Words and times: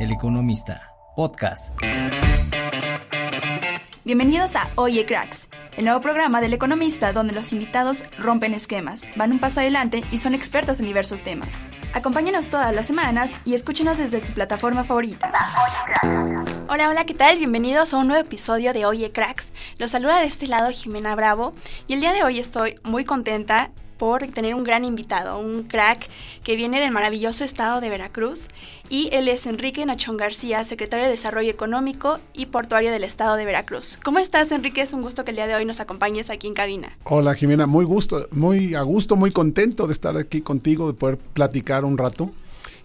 El 0.00 0.12
Economista, 0.12 0.94
podcast. 1.14 1.74
Bienvenidos 4.02 4.56
a 4.56 4.66
Oye 4.76 5.04
Cracks, 5.04 5.50
el 5.76 5.84
nuevo 5.84 6.00
programa 6.00 6.40
del 6.40 6.54
Economista 6.54 7.12
donde 7.12 7.34
los 7.34 7.52
invitados 7.52 8.04
rompen 8.18 8.54
esquemas, 8.54 9.02
van 9.16 9.30
un 9.30 9.40
paso 9.40 9.60
adelante 9.60 10.02
y 10.10 10.16
son 10.16 10.32
expertos 10.32 10.80
en 10.80 10.86
diversos 10.86 11.20
temas. 11.20 11.50
Acompáñenos 11.92 12.48
todas 12.48 12.74
las 12.74 12.86
semanas 12.86 13.30
y 13.44 13.52
escúchenos 13.52 13.98
desde 13.98 14.20
su 14.20 14.32
plataforma 14.32 14.84
favorita. 14.84 15.34
Hola, 16.70 16.88
hola, 16.88 17.04
¿qué 17.04 17.12
tal? 17.12 17.36
Bienvenidos 17.36 17.92
a 17.92 17.98
un 17.98 18.08
nuevo 18.08 18.22
episodio 18.22 18.72
de 18.72 18.86
Oye 18.86 19.12
Cracks. 19.12 19.52
Los 19.76 19.90
saluda 19.90 20.18
de 20.18 20.24
este 20.24 20.46
lado 20.46 20.70
Jimena 20.70 21.14
Bravo 21.14 21.52
y 21.88 21.92
el 21.92 22.00
día 22.00 22.14
de 22.14 22.24
hoy 22.24 22.38
estoy 22.38 22.80
muy 22.84 23.04
contenta 23.04 23.70
por 24.00 24.26
tener 24.28 24.54
un 24.54 24.64
gran 24.64 24.86
invitado, 24.86 25.38
un 25.38 25.64
crack 25.64 26.08
que 26.42 26.56
viene 26.56 26.80
del 26.80 26.90
maravilloso 26.90 27.44
estado 27.44 27.82
de 27.82 27.90
Veracruz 27.90 28.48
y 28.88 29.10
él 29.12 29.28
es 29.28 29.44
Enrique 29.44 29.84
Nachón 29.84 30.16
García, 30.16 30.64
secretario 30.64 31.04
de 31.04 31.10
Desarrollo 31.10 31.50
Económico 31.50 32.18
y 32.32 32.46
Portuario 32.46 32.92
del 32.92 33.04
estado 33.04 33.36
de 33.36 33.44
Veracruz. 33.44 33.98
¿Cómo 34.02 34.18
estás, 34.18 34.50
Enrique? 34.52 34.80
Es 34.80 34.94
un 34.94 35.02
gusto 35.02 35.22
que 35.26 35.32
el 35.32 35.36
día 35.36 35.46
de 35.46 35.54
hoy 35.54 35.66
nos 35.66 35.80
acompañes 35.80 36.30
aquí 36.30 36.46
en 36.46 36.54
cabina. 36.54 36.96
Hola, 37.04 37.34
Jimena, 37.34 37.66
muy 37.66 37.84
gusto, 37.84 38.26
muy 38.30 38.74
a 38.74 38.80
gusto, 38.80 39.16
muy 39.16 39.32
contento 39.32 39.86
de 39.86 39.92
estar 39.92 40.16
aquí 40.16 40.40
contigo, 40.40 40.86
de 40.86 40.94
poder 40.94 41.18
platicar 41.18 41.84
un 41.84 41.98
rato 41.98 42.30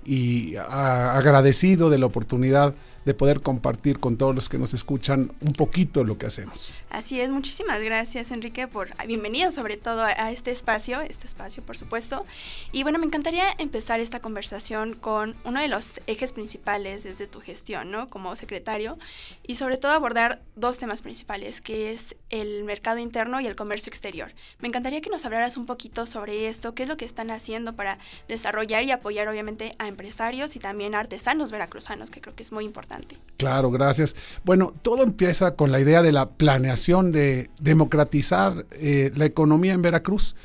y 0.05 0.57
agradecido 0.57 1.89
de 1.89 1.97
la 1.97 2.07
oportunidad 2.07 2.75
de 3.05 3.13
poder 3.13 3.41
compartir 3.41 3.99
con 3.99 4.17
todos 4.17 4.35
los 4.35 4.49
que 4.49 4.57
nos 4.57 4.73
escuchan 4.73 5.31
un 5.41 5.53
poquito 5.53 6.03
lo 6.03 6.17
que 6.17 6.25
hacemos. 6.25 6.73
Así 6.89 7.21
es, 7.21 7.29
muchísimas 7.29 7.81
gracias 7.81 8.31
Enrique 8.31 8.67
por 8.67 8.89
bienvenido 9.05 9.51
sobre 9.51 9.77
todo 9.77 10.03
a, 10.03 10.31
este 10.31 10.51
espacio, 10.51 11.01
este 11.01 11.27
espacio 11.27 11.63
por 11.63 11.77
supuesto. 11.77 12.25
Y 12.71 12.83
bueno, 12.83 12.97
me 12.97 13.05
encantaría 13.05 13.45
empezar 13.59 13.99
esta 13.99 14.19
conversación 14.19 14.93
con 14.93 15.35
uno 15.43 15.61
de 15.61 15.67
los 15.67 16.01
ejes 16.07 16.33
principales 16.33 17.03
desde 17.03 17.27
tu 17.27 17.41
gestión, 17.41 17.91
¿no? 17.91 18.09
Como 18.09 18.35
secretario 18.35 18.97
y 19.45 19.55
sobre 19.55 19.77
todo 19.77 19.91
abordar 19.91 20.41
dos 20.55 20.79
temas 20.79 21.01
principales, 21.01 21.61
que 21.61 21.93
es 21.93 22.15
el 22.29 22.63
mercado 22.63 22.97
interno 22.97 23.39
y 23.39 23.45
el 23.45 23.55
comercio 23.55 23.89
exterior. 23.91 24.33
Me 24.59 24.67
encantaría 24.67 25.01
que 25.01 25.09
nos 25.09 25.25
hablaras 25.25 25.57
un 25.57 25.67
poquito 25.67 26.05
sobre 26.05 26.47
esto, 26.47 26.73
qué 26.73 26.83
es 26.83 26.89
lo 26.89 26.97
que 26.97 27.05
están 27.05 27.29
haciendo 27.29 27.75
para 27.75 27.99
desarrollar 28.27 28.83
y 28.83 28.91
apoyar 28.91 29.27
obviamente 29.27 29.73
a 29.77 29.87
empresarios 29.87 30.55
y 30.55 30.59
también 30.59 30.95
a 30.95 30.99
artesanos 30.99 31.51
veracruzanos, 31.51 32.09
que 32.09 32.21
creo 32.21 32.35
que 32.35 32.43
es 32.43 32.51
muy 32.51 32.65
importante. 32.65 32.94
Claro, 33.37 33.69
gracias. 33.69 34.15
Bueno, 34.43 34.73
todo 34.81 35.03
empieza 35.03 35.55
con 35.55 35.71
la 35.71 35.79
idea 35.79 36.01
de 36.01 36.11
la 36.11 36.29
planeación 36.29 37.11
de 37.11 37.49
democratizar 37.59 38.65
eh, 38.71 39.11
la 39.15 39.25
economía 39.25 39.73
en 39.73 39.81
Veracruz, 39.81 40.35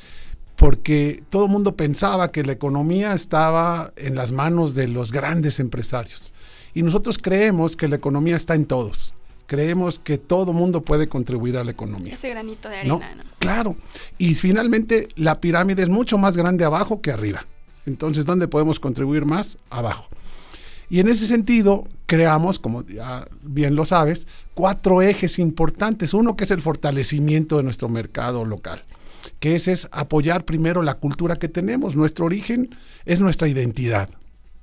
porque 0.57 1.23
todo 1.31 1.45
el 1.45 1.51
mundo 1.51 1.77
pensaba 1.77 2.33
que 2.33 2.43
la 2.43 2.53
economía 2.53 3.13
estaba 3.15 3.93
en 3.97 4.15
las 4.15 4.33
manos 4.33 4.75
de 4.75 4.89
los 4.89 5.13
grandes 5.13 5.61
empresarios. 5.61 6.35
Y 6.75 6.83
nosotros 6.83 7.19
creemos 7.19 7.77
que 7.77 7.89
la 7.89 7.97
economía 7.97 8.37
está 8.37 8.55
en 8.55 8.67
todos. 8.67 9.15
Creemos 9.47 9.99
que 9.99 10.19
todo 10.19 10.53
mundo 10.53 10.83
puede 10.83 11.09
contribuir 11.09 11.57
a 11.57 11.65
la 11.65 11.73
economía. 11.73 12.15
Ese 12.15 12.29
granito 12.29 12.69
de 12.69 12.77
arena, 12.77 13.15
¿no? 13.17 13.25
Claro. 13.39 13.77
Y 14.19 14.35
finalmente 14.35 15.09
la 15.17 15.41
pirámide 15.41 15.83
es 15.83 15.89
mucho 15.89 16.19
más 16.19 16.37
grande 16.37 16.65
abajo 16.65 17.01
que 17.01 17.11
arriba. 17.11 17.47
Entonces, 17.87 18.25
¿dónde 18.25 18.47
podemos 18.47 18.79
contribuir 18.79 19.25
más? 19.25 19.59
Abajo. 19.71 20.09
Y 20.91 20.99
en 20.99 21.09
ese 21.09 21.29
sentido, 21.29 21.87
creamos, 22.07 22.59
como 22.59 22.85
ya 22.85 23.29
bien 23.43 23.77
lo 23.77 23.85
sabes, 23.85 24.27
cuatro 24.55 25.03
ejes 25.03 25.39
importantes. 25.39 26.13
Uno 26.13 26.35
que 26.35 26.43
es 26.43 26.51
el 26.51 26.61
fortalecimiento 26.61 27.57
de 27.57 27.63
nuestro 27.63 27.89
mercado 27.89 28.45
local, 28.45 28.83
que 29.39 29.55
ese 29.55 29.71
es 29.71 29.89
apoyar 29.93 30.45
primero 30.45 30.83
la 30.83 30.95
cultura 30.95 31.37
que 31.37 31.49
tenemos. 31.49 31.95
Nuestro 31.95 32.27
origen 32.27 32.75
es 33.07 33.21
nuestra 33.21 33.47
identidad. 33.47 34.09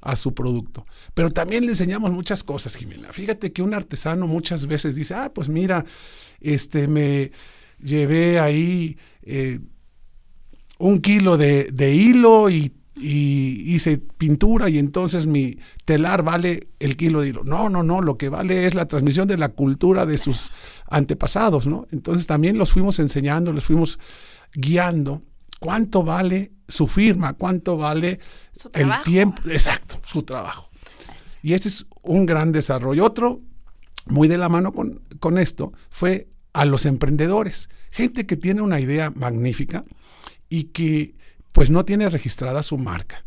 a 0.00 0.16
su 0.16 0.34
producto. 0.34 0.86
Pero 1.14 1.30
también 1.30 1.64
le 1.64 1.70
enseñamos 1.70 2.10
muchas 2.12 2.42
cosas, 2.42 2.74
Jimena. 2.74 3.12
Fíjate 3.12 3.52
que 3.52 3.62
un 3.62 3.74
artesano 3.74 4.26
muchas 4.26 4.66
veces 4.66 4.94
dice, 4.94 5.14
ah, 5.14 5.30
pues 5.34 5.48
mira, 5.48 5.84
este 6.40 6.88
me 6.88 7.32
llevé 7.82 8.40
ahí 8.40 8.98
eh, 9.22 9.60
un 10.78 10.98
kilo 10.98 11.36
de, 11.36 11.94
hilo 11.94 12.50
y, 12.50 12.74
hice 13.00 13.98
pintura 13.98 14.68
y 14.68 14.76
entonces 14.76 15.28
mi 15.28 15.56
telar 15.84 16.24
vale 16.24 16.68
el 16.80 16.96
kilo 16.96 17.20
de 17.20 17.28
hilo. 17.28 17.44
No, 17.44 17.68
no, 17.68 17.84
no, 17.84 18.00
lo 18.00 18.18
que 18.18 18.28
vale 18.28 18.66
es 18.66 18.74
la 18.74 18.86
transmisión 18.86 19.28
de 19.28 19.38
la 19.38 19.50
cultura 19.50 20.04
de 20.04 20.18
sus 20.18 20.50
antepasados, 20.88 21.68
¿no? 21.68 21.86
Entonces 21.92 22.26
también 22.26 22.58
los 22.58 22.72
fuimos 22.72 22.98
enseñando, 22.98 23.52
los 23.52 23.64
fuimos 23.64 24.00
guiando. 24.52 25.22
¿Cuánto 25.60 26.02
vale 26.02 26.52
su 26.66 26.88
firma? 26.88 27.34
¿Cuánto 27.34 27.76
vale 27.76 28.18
el 28.74 28.90
tiempo? 29.04 29.42
Exacto, 29.48 30.00
su 30.04 30.24
trabajo. 30.24 30.68
Y 31.40 31.52
ese 31.52 31.68
es 31.68 31.86
un 32.02 32.26
gran 32.26 32.50
desarrollo. 32.50 33.04
Otro, 33.04 33.40
muy 34.06 34.26
de 34.26 34.38
la 34.38 34.48
mano 34.48 34.72
con, 34.72 35.02
con 35.20 35.38
esto, 35.38 35.72
fue 35.88 36.28
a 36.58 36.64
los 36.64 36.86
emprendedores, 36.86 37.68
gente 37.92 38.26
que 38.26 38.36
tiene 38.36 38.62
una 38.62 38.80
idea 38.80 39.12
magnífica 39.14 39.84
y 40.48 40.64
que 40.64 41.14
pues 41.52 41.70
no 41.70 41.84
tiene 41.84 42.10
registrada 42.10 42.64
su 42.64 42.78
marca, 42.78 43.24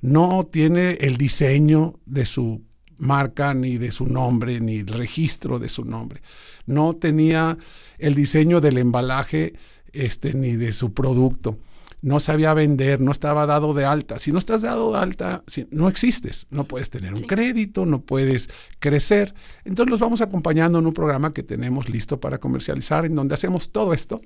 no 0.00 0.48
tiene 0.50 0.94
el 1.00 1.16
diseño 1.16 2.00
de 2.06 2.26
su 2.26 2.64
marca, 2.98 3.54
ni 3.54 3.78
de 3.78 3.92
su 3.92 4.06
nombre, 4.06 4.58
ni 4.58 4.78
el 4.78 4.88
registro 4.88 5.60
de 5.60 5.68
su 5.68 5.84
nombre, 5.84 6.22
no 6.66 6.94
tenía 6.94 7.56
el 7.98 8.16
diseño 8.16 8.60
del 8.60 8.78
embalaje, 8.78 9.52
este, 9.92 10.34
ni 10.34 10.56
de 10.56 10.72
su 10.72 10.92
producto 10.92 11.60
no 12.02 12.18
sabía 12.18 12.52
vender, 12.52 13.00
no 13.00 13.12
estaba 13.12 13.46
dado 13.46 13.74
de 13.74 13.84
alta. 13.84 14.18
Si 14.18 14.32
no 14.32 14.38
estás 14.38 14.62
dado 14.62 14.92
de 14.92 14.98
alta, 14.98 15.44
no 15.70 15.88
existes, 15.88 16.48
no 16.50 16.64
puedes 16.64 16.90
tener 16.90 17.14
un 17.14 17.22
crédito, 17.22 17.86
no 17.86 18.02
puedes 18.02 18.50
crecer. 18.80 19.34
Entonces 19.64 19.90
los 19.90 20.00
vamos 20.00 20.20
acompañando 20.20 20.80
en 20.80 20.86
un 20.86 20.92
programa 20.92 21.32
que 21.32 21.44
tenemos 21.44 21.88
listo 21.88 22.18
para 22.18 22.38
comercializar, 22.38 23.06
en 23.06 23.14
donde 23.14 23.34
hacemos 23.34 23.70
todo 23.70 23.94
esto, 23.94 24.20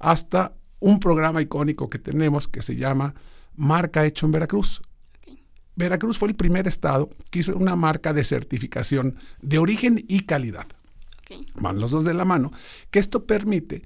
hasta 0.00 0.54
un 0.80 0.98
programa 0.98 1.40
icónico 1.40 1.88
que 1.88 2.00
tenemos 2.00 2.48
que 2.48 2.60
se 2.60 2.74
llama 2.74 3.14
Marca 3.54 4.04
Hecho 4.04 4.26
en 4.26 4.32
Veracruz. 4.32 4.82
Veracruz 5.76 6.18
fue 6.18 6.28
el 6.28 6.34
primer 6.34 6.66
estado 6.66 7.10
que 7.30 7.38
hizo 7.38 7.56
una 7.56 7.76
marca 7.76 8.12
de 8.12 8.24
certificación 8.24 9.16
de 9.40 9.58
origen 9.58 10.04
y 10.08 10.20
calidad. 10.20 10.66
Van 11.54 11.78
los 11.78 11.90
dos 11.90 12.04
de 12.04 12.14
la 12.14 12.24
mano, 12.24 12.52
que 12.90 12.98
esto 12.98 13.26
permite 13.26 13.82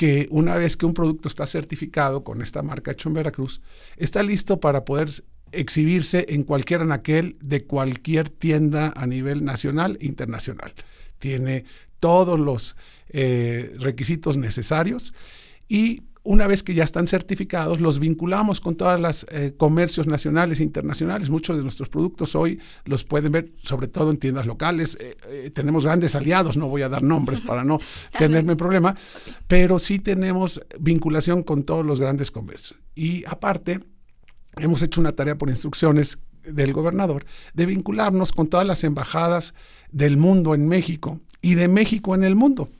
que 0.00 0.28
una 0.30 0.56
vez 0.56 0.78
que 0.78 0.86
un 0.86 0.94
producto 0.94 1.28
está 1.28 1.44
certificado 1.44 2.24
con 2.24 2.40
esta 2.40 2.62
marca 2.62 2.90
hecho 2.90 3.10
en 3.10 3.16
Veracruz, 3.16 3.60
está 3.98 4.22
listo 4.22 4.58
para 4.58 4.86
poder 4.86 5.10
exhibirse 5.52 6.24
en 6.30 6.42
cualquier 6.42 6.80
anaquel 6.80 7.36
de 7.42 7.66
cualquier 7.66 8.30
tienda 8.30 8.94
a 8.96 9.06
nivel 9.06 9.44
nacional 9.44 9.98
e 10.00 10.06
internacional. 10.06 10.72
Tiene 11.18 11.66
todos 11.98 12.40
los 12.40 12.76
eh, 13.10 13.74
requisitos 13.78 14.38
necesarios 14.38 15.12
y 15.68 16.04
una 16.22 16.46
vez 16.46 16.62
que 16.62 16.74
ya 16.74 16.84
están 16.84 17.08
certificados, 17.08 17.80
los 17.80 17.98
vinculamos 17.98 18.60
con 18.60 18.76
todos 18.76 19.00
los 19.00 19.26
eh, 19.30 19.54
comercios 19.56 20.06
nacionales 20.06 20.60
e 20.60 20.62
internacionales. 20.62 21.30
Muchos 21.30 21.56
de 21.56 21.62
nuestros 21.62 21.88
productos 21.88 22.34
hoy 22.34 22.60
los 22.84 23.04
pueden 23.04 23.32
ver, 23.32 23.52
sobre 23.62 23.88
todo 23.88 24.10
en 24.10 24.18
tiendas 24.18 24.46
locales. 24.46 24.98
Eh, 25.00 25.50
tenemos 25.54 25.84
grandes 25.84 26.14
aliados, 26.14 26.56
no 26.56 26.68
voy 26.68 26.82
a 26.82 26.88
dar 26.88 27.02
nombres 27.02 27.40
para 27.40 27.64
no 27.64 27.80
tenerme 28.18 28.54
problema, 28.54 28.94
pero 29.46 29.78
sí 29.78 29.98
tenemos 29.98 30.60
vinculación 30.78 31.42
con 31.42 31.62
todos 31.62 31.86
los 31.86 32.00
grandes 32.00 32.30
comercios. 32.30 32.78
Y 32.94 33.24
aparte, 33.26 33.80
hemos 34.58 34.82
hecho 34.82 35.00
una 35.00 35.12
tarea 35.12 35.38
por 35.38 35.48
instrucciones 35.48 36.18
del 36.42 36.72
gobernador 36.72 37.24
de 37.54 37.66
vincularnos 37.66 38.32
con 38.32 38.48
todas 38.48 38.66
las 38.66 38.84
embajadas 38.84 39.54
del 39.90 40.16
mundo 40.16 40.54
en 40.54 40.68
México 40.68 41.20
y 41.42 41.54
de 41.54 41.68
México 41.68 42.14
en 42.14 42.24
el 42.24 42.36
mundo. 42.36 42.70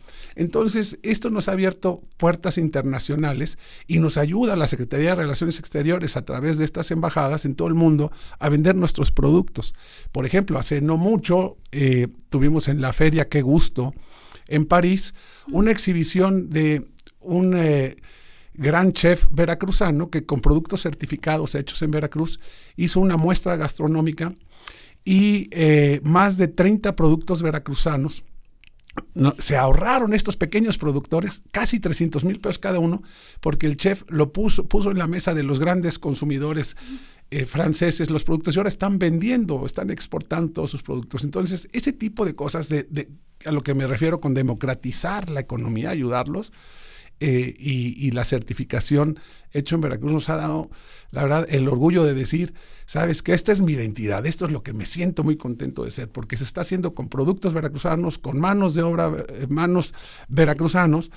Entonces, 0.41 0.99
esto 1.03 1.29
nos 1.29 1.49
ha 1.49 1.53
abierto 1.53 2.01
puertas 2.17 2.57
internacionales 2.57 3.59
y 3.87 3.99
nos 3.99 4.17
ayuda 4.17 4.55
a 4.55 4.57
la 4.57 4.69
Secretaría 4.69 5.11
de 5.11 5.17
Relaciones 5.17 5.59
Exteriores 5.59 6.17
a 6.17 6.25
través 6.25 6.57
de 6.57 6.65
estas 6.65 6.91
embajadas 6.91 7.45
en 7.45 7.55
todo 7.55 7.69
el 7.69 7.75
mundo 7.75 8.11
a 8.39 8.49
vender 8.49 8.75
nuestros 8.75 9.11
productos. 9.11 9.75
Por 10.13 10.25
ejemplo, 10.25 10.59
hace 10.59 10.81
no 10.81 10.97
mucho 10.97 11.59
eh, 11.73 12.09
tuvimos 12.31 12.69
en 12.69 12.81
la 12.81 12.95
feria 12.95 13.29
Qué 13.29 13.43
Gusto 13.43 13.93
en 14.49 14.65
París 14.65 15.15
una 15.53 15.73
exhibición 15.73 16.49
de 16.49 16.89
un... 17.21 17.55
Eh, 17.55 17.97
gran 18.53 18.93
chef 18.93 19.27
veracruzano 19.31 20.11
que 20.11 20.27
con 20.27 20.41
productos 20.41 20.83
certificados 20.83 21.55
hechos 21.55 21.81
en 21.81 21.93
Veracruz 21.93 22.41
hizo 22.77 23.01
una 23.01 23.17
muestra 23.17 23.57
gastronómica 23.57 24.35
y 25.03 25.49
eh, 25.53 26.01
más 26.03 26.37
de 26.37 26.49
30 26.49 26.95
productos 26.95 27.41
veracruzanos. 27.43 28.23
Se 29.39 29.57
ahorraron 29.57 30.15
estos 30.15 30.37
pequeños 30.37 30.79
productores 30.79 31.43
casi 31.53 31.81
300 31.81 32.25
mil 32.25 32.41
pesos 32.41 32.59
cada 32.59 32.79
uno 32.79 33.03
porque 33.41 33.67
el 33.67 33.77
chef 33.77 34.05
lo 34.09 34.33
puso, 34.33 34.67
puso 34.67 34.91
en 34.91 34.99
la 34.99 35.07
mesa 35.07 35.35
de 35.35 35.43
los 35.43 35.59
grandes 35.59 35.99
consumidores 35.99 36.77
eh, 37.33 37.47
franceses 37.47 38.11
los 38.11 38.25
productos 38.25 38.57
y 38.57 38.59
ahora 38.59 38.69
están 38.69 38.99
vendiendo, 38.99 39.65
están 39.65 39.91
exportando 39.91 40.53
todos 40.53 40.71
sus 40.71 40.83
productos. 40.83 41.23
Entonces, 41.23 41.69
ese 41.73 41.93
tipo 41.93 42.25
de 42.25 42.35
cosas, 42.35 42.69
de, 42.69 43.09
a 43.45 43.53
lo 43.53 43.63
que 43.63 43.75
me 43.75 43.87
refiero 43.87 44.21
con 44.21 44.35
democratizar 44.35 45.31
la 45.31 45.39
economía, 45.39 45.91
ayudarlos, 45.91 46.53
eh, 47.23 47.55
y, 47.59 48.11
la 48.13 48.25
certificación 48.25 49.19
hecho 49.53 49.75
en 49.75 49.83
Veracruz 49.83 50.11
nos 50.11 50.31
ha 50.31 50.37
dado, 50.37 50.71
la 51.11 51.23
verdad, 51.23 51.47
el 51.51 51.69
orgullo 51.69 52.03
de 52.03 52.15
decir, 52.15 52.55
sabes 52.87 53.23
que 53.23 53.35
esta 53.35 53.53
es 53.53 53.61
mi 53.61 53.75
identidad, 53.75 54.25
esto 54.25 54.47
es 54.47 54.53
lo 54.53 54.63
que 54.63 54.73
me 54.73 54.87
siento 54.87 55.23
muy 55.23 55.37
contento 55.37 55.85
de 55.85 55.91
ser, 55.91 56.09
porque 56.11 56.39
se 56.39 56.45
está 56.45 56.63
haciendo 56.63 56.95
con 56.95 57.11
productos 57.11 57.53
veracruzanos, 57.53 58.19
con 58.19 58.41
manos 58.41 58.75
de 58.75 58.83
obra, 58.83 59.13
eh, 59.29 59.47
manos 59.51 59.95
veracruzanos 60.29 61.11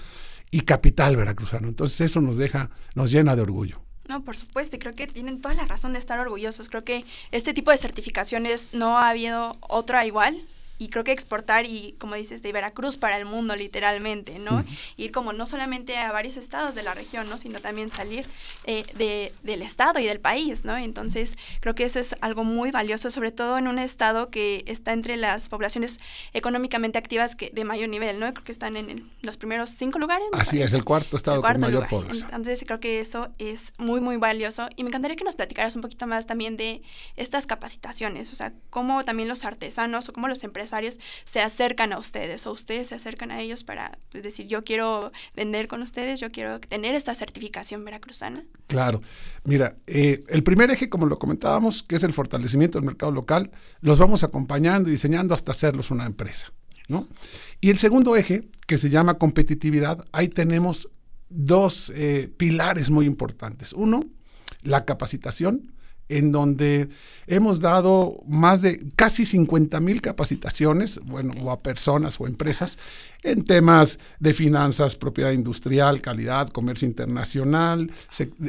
y 0.51 0.61
capital 0.61 1.15
veracruzano. 1.15 1.69
Entonces 1.69 2.01
eso 2.01 2.19
nos 2.19 2.35
deja, 2.35 2.69
nos 2.95 3.09
llena 3.09 3.37
de 3.37 3.43
orgullo. 3.43 3.81
No, 4.09 4.25
por 4.25 4.35
supuesto, 4.35 4.75
y 4.75 4.79
creo 4.79 4.95
que 4.95 5.07
tienen 5.07 5.39
toda 5.39 5.55
la 5.55 5.65
razón 5.65 5.93
de 5.93 5.99
estar 5.99 6.19
orgullosos. 6.19 6.67
Creo 6.67 6.83
que 6.83 7.05
este 7.31 7.53
tipo 7.53 7.71
de 7.71 7.77
certificaciones 7.77 8.73
no 8.73 8.97
ha 8.97 9.09
habido 9.09 9.55
otra 9.61 10.05
igual 10.05 10.45
y 10.79 10.89
creo 10.89 11.03
que 11.03 11.11
exportar 11.11 11.65
y 11.65 11.95
como 11.99 12.15
dices 12.15 12.41
de 12.41 12.51
Veracruz 12.51 12.97
para 12.97 13.17
el 13.17 13.25
mundo 13.25 13.55
literalmente 13.55 14.39
no 14.39 14.65
ir 14.97 15.11
como 15.11 15.31
no 15.31 15.45
solamente 15.45 15.97
a 15.97 16.11
varios 16.11 16.35
estados 16.35 16.73
de 16.73 16.81
la 16.81 16.93
región 16.93 17.29
no 17.29 17.37
sino 17.37 17.59
también 17.59 17.91
salir 17.91 18.27
eh, 18.65 18.83
de, 18.95 19.33
del 19.43 19.61
estado 19.61 19.99
y 19.99 20.05
del 20.05 20.19
país 20.19 20.65
no 20.65 20.75
entonces 20.75 21.35
creo 21.59 21.75
que 21.75 21.83
eso 21.83 21.99
es 21.99 22.15
algo 22.21 22.43
muy 22.43 22.71
valioso 22.71 23.11
sobre 23.11 23.31
todo 23.31 23.57
en 23.57 23.67
un 23.67 23.77
estado 23.77 24.29
que 24.29 24.63
está 24.65 24.93
entre 24.93 25.15
las 25.15 25.49
poblaciones 25.49 25.99
económicamente 26.33 26.97
activas 26.97 27.35
que 27.35 27.51
de 27.51 27.63
mayor 27.65 27.89
nivel 27.89 28.19
no 28.19 28.31
creo 28.33 28.43
que 28.43 28.51
están 28.51 28.75
en 28.75 29.09
los 29.21 29.37
primeros 29.37 29.69
cinco 29.69 29.99
lugares 29.99 30.27
así 30.33 30.61
es 30.61 30.73
el 30.73 30.83
cuarto 30.83 31.17
estado 31.17 31.41
con 31.41 31.59
mayor 31.59 31.87
población. 31.87 32.23
Entonces 32.25 32.63
creo 32.65 32.79
que 32.79 32.99
eso 32.99 33.29
es 33.37 33.73
muy 33.77 34.01
muy 34.01 34.17
valioso 34.17 34.67
y 34.75 34.83
me 34.83 34.89
encantaría 34.89 35.15
que 35.15 35.23
nos 35.23 35.35
platicaras 35.35 35.75
un 35.75 35.83
poquito 35.83 36.07
más 36.07 36.25
también 36.25 36.57
de 36.57 36.81
estas 37.15 37.45
capacitaciones 37.45 38.31
o 38.31 38.35
sea 38.35 38.53
cómo 38.71 39.03
también 39.03 39.29
los 39.29 39.45
artesanos 39.45 40.09
o 40.09 40.13
cómo 40.13 40.27
los 40.27 40.43
empresarios 40.43 40.62
se 41.23 41.41
acercan 41.41 41.93
a 41.93 41.97
ustedes 41.97 42.45
o 42.45 42.51
ustedes 42.51 42.87
se 42.87 42.95
acercan 42.95 43.31
a 43.31 43.41
ellos 43.41 43.63
para 43.63 43.97
pues, 44.09 44.23
decir, 44.23 44.47
yo 44.47 44.63
quiero 44.63 45.11
vender 45.35 45.67
con 45.67 45.81
ustedes, 45.81 46.19
yo 46.19 46.29
quiero 46.29 46.59
tener 46.59 46.95
esta 46.95 47.13
certificación 47.15 47.83
veracruzana? 47.83 48.43
Claro. 48.67 49.01
Mira, 49.43 49.77
eh, 49.87 50.23
el 50.27 50.43
primer 50.43 50.71
eje, 50.71 50.89
como 50.89 51.05
lo 51.05 51.19
comentábamos, 51.19 51.83
que 51.83 51.95
es 51.95 52.03
el 52.03 52.13
fortalecimiento 52.13 52.77
del 52.77 52.85
mercado 52.85 53.11
local, 53.11 53.51
los 53.81 53.99
vamos 53.99 54.23
acompañando 54.23 54.89
y 54.89 54.93
diseñando 54.93 55.33
hasta 55.33 55.51
hacerlos 55.51 55.91
una 55.91 56.05
empresa. 56.05 56.51
¿no? 56.87 57.07
Y 57.61 57.69
el 57.69 57.79
segundo 57.79 58.15
eje, 58.15 58.49
que 58.67 58.77
se 58.77 58.89
llama 58.89 59.17
competitividad, 59.17 60.05
ahí 60.11 60.27
tenemos 60.27 60.89
dos 61.29 61.91
eh, 61.95 62.31
pilares 62.37 62.89
muy 62.89 63.05
importantes. 63.05 63.73
Uno, 63.73 64.03
la 64.61 64.85
capacitación 64.85 65.73
en 66.09 66.31
donde 66.31 66.89
hemos 67.27 67.59
dado 67.59 68.23
más 68.27 68.61
de 68.61 68.91
casi 68.95 69.25
50 69.25 69.79
mil 69.79 70.01
capacitaciones, 70.01 70.99
bueno, 71.05 71.33
o 71.41 71.51
a 71.51 71.61
personas 71.61 72.19
o 72.19 72.27
empresas, 72.27 72.77
en 73.23 73.45
temas 73.45 73.99
de 74.19 74.33
finanzas, 74.33 74.95
propiedad 74.95 75.31
industrial, 75.31 76.01
calidad, 76.01 76.49
comercio 76.49 76.87
internacional, 76.87 77.91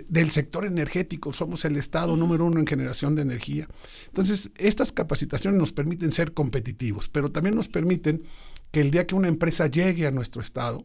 del 0.08 0.30
sector 0.30 0.64
energético. 0.64 1.32
Somos 1.32 1.64
el 1.64 1.76
Estado 1.76 2.16
número 2.16 2.44
uno 2.44 2.60
en 2.60 2.66
generación 2.66 3.14
de 3.14 3.22
energía. 3.22 3.68
Entonces, 4.06 4.50
estas 4.56 4.92
capacitaciones 4.92 5.58
nos 5.58 5.72
permiten 5.72 6.12
ser 6.12 6.32
competitivos, 6.34 7.08
pero 7.08 7.30
también 7.30 7.54
nos 7.54 7.68
permiten 7.68 8.22
que 8.70 8.80
el 8.80 8.90
día 8.90 9.06
que 9.06 9.14
una 9.14 9.28
empresa 9.28 9.68
llegue 9.68 10.06
a 10.06 10.10
nuestro 10.10 10.40
Estado, 10.40 10.84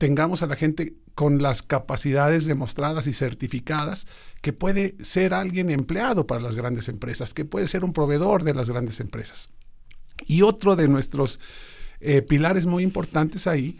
tengamos 0.00 0.40
a 0.40 0.46
la 0.46 0.56
gente 0.56 0.94
con 1.14 1.42
las 1.42 1.62
capacidades 1.62 2.46
demostradas 2.46 3.06
y 3.06 3.12
certificadas, 3.12 4.06
que 4.40 4.54
puede 4.54 4.96
ser 5.04 5.34
alguien 5.34 5.70
empleado 5.70 6.26
para 6.26 6.40
las 6.40 6.56
grandes 6.56 6.88
empresas, 6.88 7.34
que 7.34 7.44
puede 7.44 7.68
ser 7.68 7.84
un 7.84 7.92
proveedor 7.92 8.42
de 8.42 8.54
las 8.54 8.70
grandes 8.70 8.98
empresas. 9.00 9.50
Y 10.26 10.40
otro 10.40 10.74
de 10.74 10.88
nuestros 10.88 11.38
eh, 12.00 12.22
pilares 12.22 12.64
muy 12.64 12.82
importantes 12.82 13.46
ahí 13.46 13.78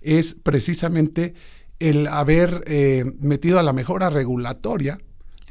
es 0.00 0.34
precisamente 0.34 1.34
el 1.78 2.08
haber 2.08 2.64
eh, 2.66 3.04
metido 3.20 3.60
a 3.60 3.62
la 3.62 3.72
mejora 3.72 4.10
regulatoria 4.10 4.98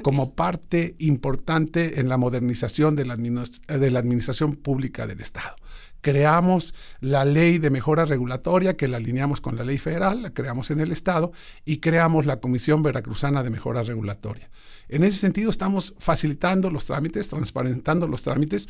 como 0.02 0.36
parte 0.36 0.96
importante 1.00 2.00
en 2.00 2.10
la 2.10 2.18
modernización 2.18 2.96
de 2.96 3.06
la, 3.06 3.16
de 3.16 3.92
la 3.92 4.00
administración 4.00 4.56
pública 4.56 5.08
del 5.08 5.22
Estado 5.22 5.56
creamos 6.02 6.74
la 7.02 7.26
ley 7.26 7.58
de 7.58 7.70
mejora 7.70 8.06
regulatoria 8.06 8.78
que 8.78 8.88
la 8.88 8.98
alineamos 8.98 9.42
con 9.42 9.56
la 9.56 9.64
ley 9.64 9.78
federal, 9.78 10.22
la 10.22 10.34
creamos 10.34 10.72
en 10.72 10.80
el 10.80 10.92
Estado 10.92 11.32
y 11.66 11.78
creamos 11.78 12.26
la 12.26 12.40
Comisión 12.40 12.84
Veracruzana 12.84 13.44
de 13.44 13.50
Mejora 13.50 13.84
Regulatoria. 13.84 14.50
En 14.88 15.04
ese 15.04 15.18
sentido 15.18 15.50
estamos 15.50 15.94
facilitando 16.00 16.70
los 16.70 16.86
trámites, 16.86 17.28
transparentando 17.28 18.08
los 18.08 18.24
trámites. 18.24 18.68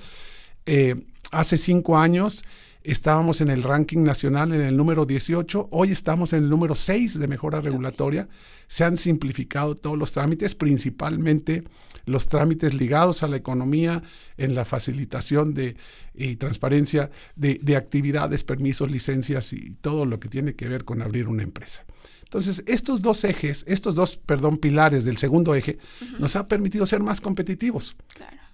Eh, 0.65 0.95
hace 1.31 1.57
cinco 1.57 1.97
años 1.97 2.43
estábamos 2.83 3.41
en 3.41 3.49
el 3.49 3.63
ranking 3.63 4.03
nacional 4.03 4.53
en 4.53 4.61
el 4.61 4.77
número 4.77 5.05
18, 5.05 5.69
hoy 5.71 5.91
estamos 5.91 6.33
en 6.33 6.43
el 6.43 6.49
número 6.49 6.75
6 6.75 7.19
de 7.19 7.27
mejora 7.27 7.61
regulatoria. 7.61 8.29
Se 8.67 8.83
han 8.83 8.97
simplificado 8.97 9.75
todos 9.75 9.97
los 9.97 10.11
trámites, 10.11 10.55
principalmente 10.55 11.63
los 12.05 12.27
trámites 12.27 12.73
ligados 12.73 13.21
a 13.21 13.27
la 13.27 13.37
economía 13.37 14.01
en 14.37 14.55
la 14.55 14.65
facilitación 14.65 15.53
de, 15.53 15.75
y 16.13 16.37
transparencia 16.37 17.11
de, 17.35 17.75
actividades, 17.75 18.43
permisos, 18.43 18.89
licencias 18.89 19.53
y 19.53 19.75
todo 19.81 20.05
lo 20.05 20.19
que 20.19 20.29
tiene 20.29 20.55
que 20.55 20.67
ver 20.67 20.85
con 20.85 21.01
abrir 21.01 21.27
una 21.27 21.43
empresa. 21.43 21.85
Entonces, 22.23 22.63
estos 22.67 23.01
dos 23.01 23.23
ejes, 23.23 23.65
estos 23.67 23.95
dos, 23.95 24.17
perdón, 24.17 24.57
pilares 24.57 25.03
del 25.03 25.17
segundo 25.17 25.55
eje, 25.55 25.79
nos 26.19 26.35
ha 26.35 26.47
permitido 26.47 26.85
ser 26.85 27.01
más 27.01 27.21
competitivos. 27.21 27.95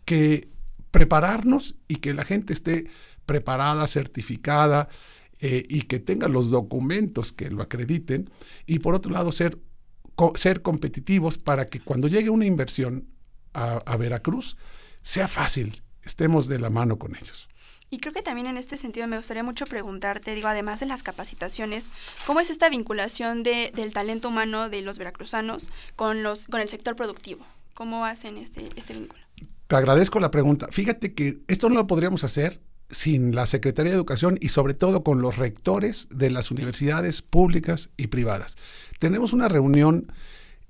Que 0.05 0.49
prepararnos 0.91 1.75
y 1.89 1.97
que 1.97 2.13
la 2.13 2.23
gente 2.23 2.53
esté 2.53 2.87
preparada, 3.25 3.87
certificada 3.87 4.89
eh, 5.39 5.65
y 5.67 5.81
que 5.83 5.99
tenga 5.99 6.27
los 6.27 6.49
documentos 6.49 7.33
que 7.33 7.49
lo 7.49 7.61
acrediten. 7.61 8.29
Y 8.65 8.79
por 8.79 8.95
otro 8.95 9.11
lado, 9.11 9.31
ser, 9.31 9.59
ser 10.35 10.61
competitivos 10.61 11.37
para 11.37 11.65
que 11.65 11.81
cuando 11.81 12.07
llegue 12.07 12.29
una 12.29 12.45
inversión 12.45 13.07
a, 13.53 13.97
Veracruz 13.97 14.57
sea 15.01 15.27
fácil, 15.27 15.81
estemos 16.03 16.47
de 16.47 16.59
la 16.59 16.69
mano 16.69 16.97
con 16.97 17.15
ellos. 17.15 17.47
Y 17.89 17.99
creo 17.99 18.13
que 18.13 18.21
también 18.21 18.47
en 18.47 18.57
este 18.57 18.77
sentido 18.77 19.07
me 19.07 19.17
gustaría 19.17 19.43
mucho 19.43 19.65
preguntarte, 19.65 20.33
digo, 20.33 20.47
además 20.47 20.79
de 20.79 20.87
las 20.87 21.03
capacitaciones, 21.03 21.89
¿cómo 22.25 22.39
es 22.39 22.49
esta 22.49 22.67
vinculación 22.69 23.43
de, 23.43 23.71
del 23.75 23.93
talento 23.93 24.29
humano 24.29 24.69
de 24.69 24.81
los 24.81 24.97
veracruzanos 24.97 25.69
con, 25.95 26.23
los, 26.23 26.47
con 26.47 26.61
el 26.61 26.69
sector 26.69 26.95
productivo? 26.95 27.45
¿Cómo 27.73 28.05
hacen 28.05 28.37
este, 28.37 28.69
este 28.75 28.93
vínculo? 28.93 29.21
Te 29.67 29.75
agradezco 29.75 30.19
la 30.19 30.31
pregunta. 30.31 30.67
Fíjate 30.71 31.13
que 31.13 31.39
esto 31.47 31.69
no 31.69 31.75
lo 31.75 31.87
podríamos 31.87 32.23
hacer 32.23 32.61
sin 32.89 33.33
la 33.35 33.45
Secretaría 33.45 33.91
de 33.91 33.97
Educación 33.97 34.37
y 34.41 34.49
sobre 34.49 34.73
todo 34.73 35.03
con 35.03 35.21
los 35.21 35.37
rectores 35.37 36.07
de 36.11 36.29
las 36.29 36.51
universidades 36.51 37.21
públicas 37.21 37.89
y 37.97 38.07
privadas. 38.07 38.57
Tenemos 38.99 39.33
una 39.33 39.47
reunión, 39.47 40.11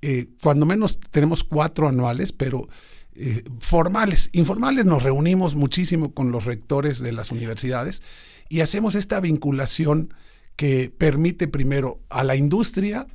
eh, 0.02 0.28
cuando 0.42 0.66
menos 0.66 0.98
tenemos 1.10 1.44
cuatro 1.44 1.88
anuales, 1.88 2.32
pero 2.32 2.68
eh, 3.14 3.44
formales. 3.60 4.28
Informales 4.32 4.84
nos 4.86 5.02
reunimos 5.02 5.54
muchísimo 5.54 6.12
con 6.12 6.32
los 6.32 6.44
rectores 6.44 7.00
de 7.00 7.12
las 7.12 7.30
universidades 7.30 8.02
y 8.48 8.60
hacemos 8.60 8.94
esta 8.94 9.20
vinculación 9.20 10.12
que 10.56 10.92
permite 10.96 11.48
primero 11.48 12.00
a 12.08 12.24
la 12.24 12.36
industria 12.36 13.06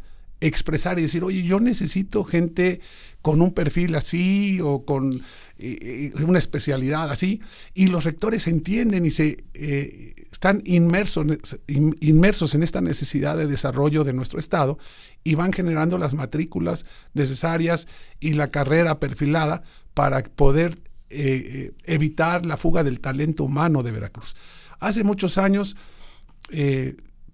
expresar 0.42 0.98
y 0.98 1.04
decir, 1.04 1.24
oye, 1.24 1.44
yo 1.44 1.60
necesito 1.60 2.24
gente 2.24 2.82
con 3.22 3.42
un 3.42 3.54
perfil 3.54 3.96
así 3.96 4.60
o 4.62 4.84
con 4.86 5.14
eh, 5.58 6.12
eh, 6.18 6.24
una 6.24 6.40
especialidad 6.40 7.12
así, 7.12 7.42
y 7.74 7.88
los 7.88 8.04
rectores 8.04 8.48
entienden 8.48 9.06
y 9.06 9.12
se 9.12 9.46
eh, 9.54 10.16
están 10.32 10.62
inmersos, 10.66 11.26
inmersos 11.68 12.56
en 12.56 12.64
esta 12.64 12.82
necesidad 12.82 13.38
de 13.38 13.48
desarrollo 13.48 14.04
de 14.04 14.14
nuestro 14.14 14.40
Estado 14.40 14.78
y 15.24 15.36
van 15.36 15.54
generando 15.54 15.98
las 15.98 16.14
matrículas 16.14 16.86
necesarias 17.14 17.88
y 18.20 18.34
la 18.34 18.48
carrera 18.48 19.00
perfilada 19.00 19.64
para 19.94 20.24
poder 20.24 20.80
evitar 21.10 22.46
la 22.46 22.56
fuga 22.56 22.86
del 22.86 23.02
talento 23.02 23.44
humano 23.44 23.84
de 23.84 23.92
Veracruz. 23.92 24.38
Hace 24.80 25.04
muchos 25.04 25.38
años, 25.38 25.76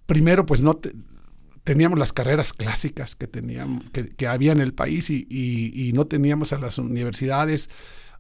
primero, 0.08 0.48
pues 0.48 0.62
no 0.62 0.80
teníamos 1.68 2.00
las 2.00 2.14
carreras 2.14 2.54
clásicas 2.54 3.18
que, 3.18 3.28
teníamos, 3.28 3.84
que, 3.92 4.28
había 4.28 4.54
en 4.54 4.62
el 4.62 4.74
país 4.74 5.10
y, 5.10 5.92
no 5.94 6.08
teníamos 6.08 6.54
a 6.54 6.60
las 6.60 6.78
universidades 6.78 7.70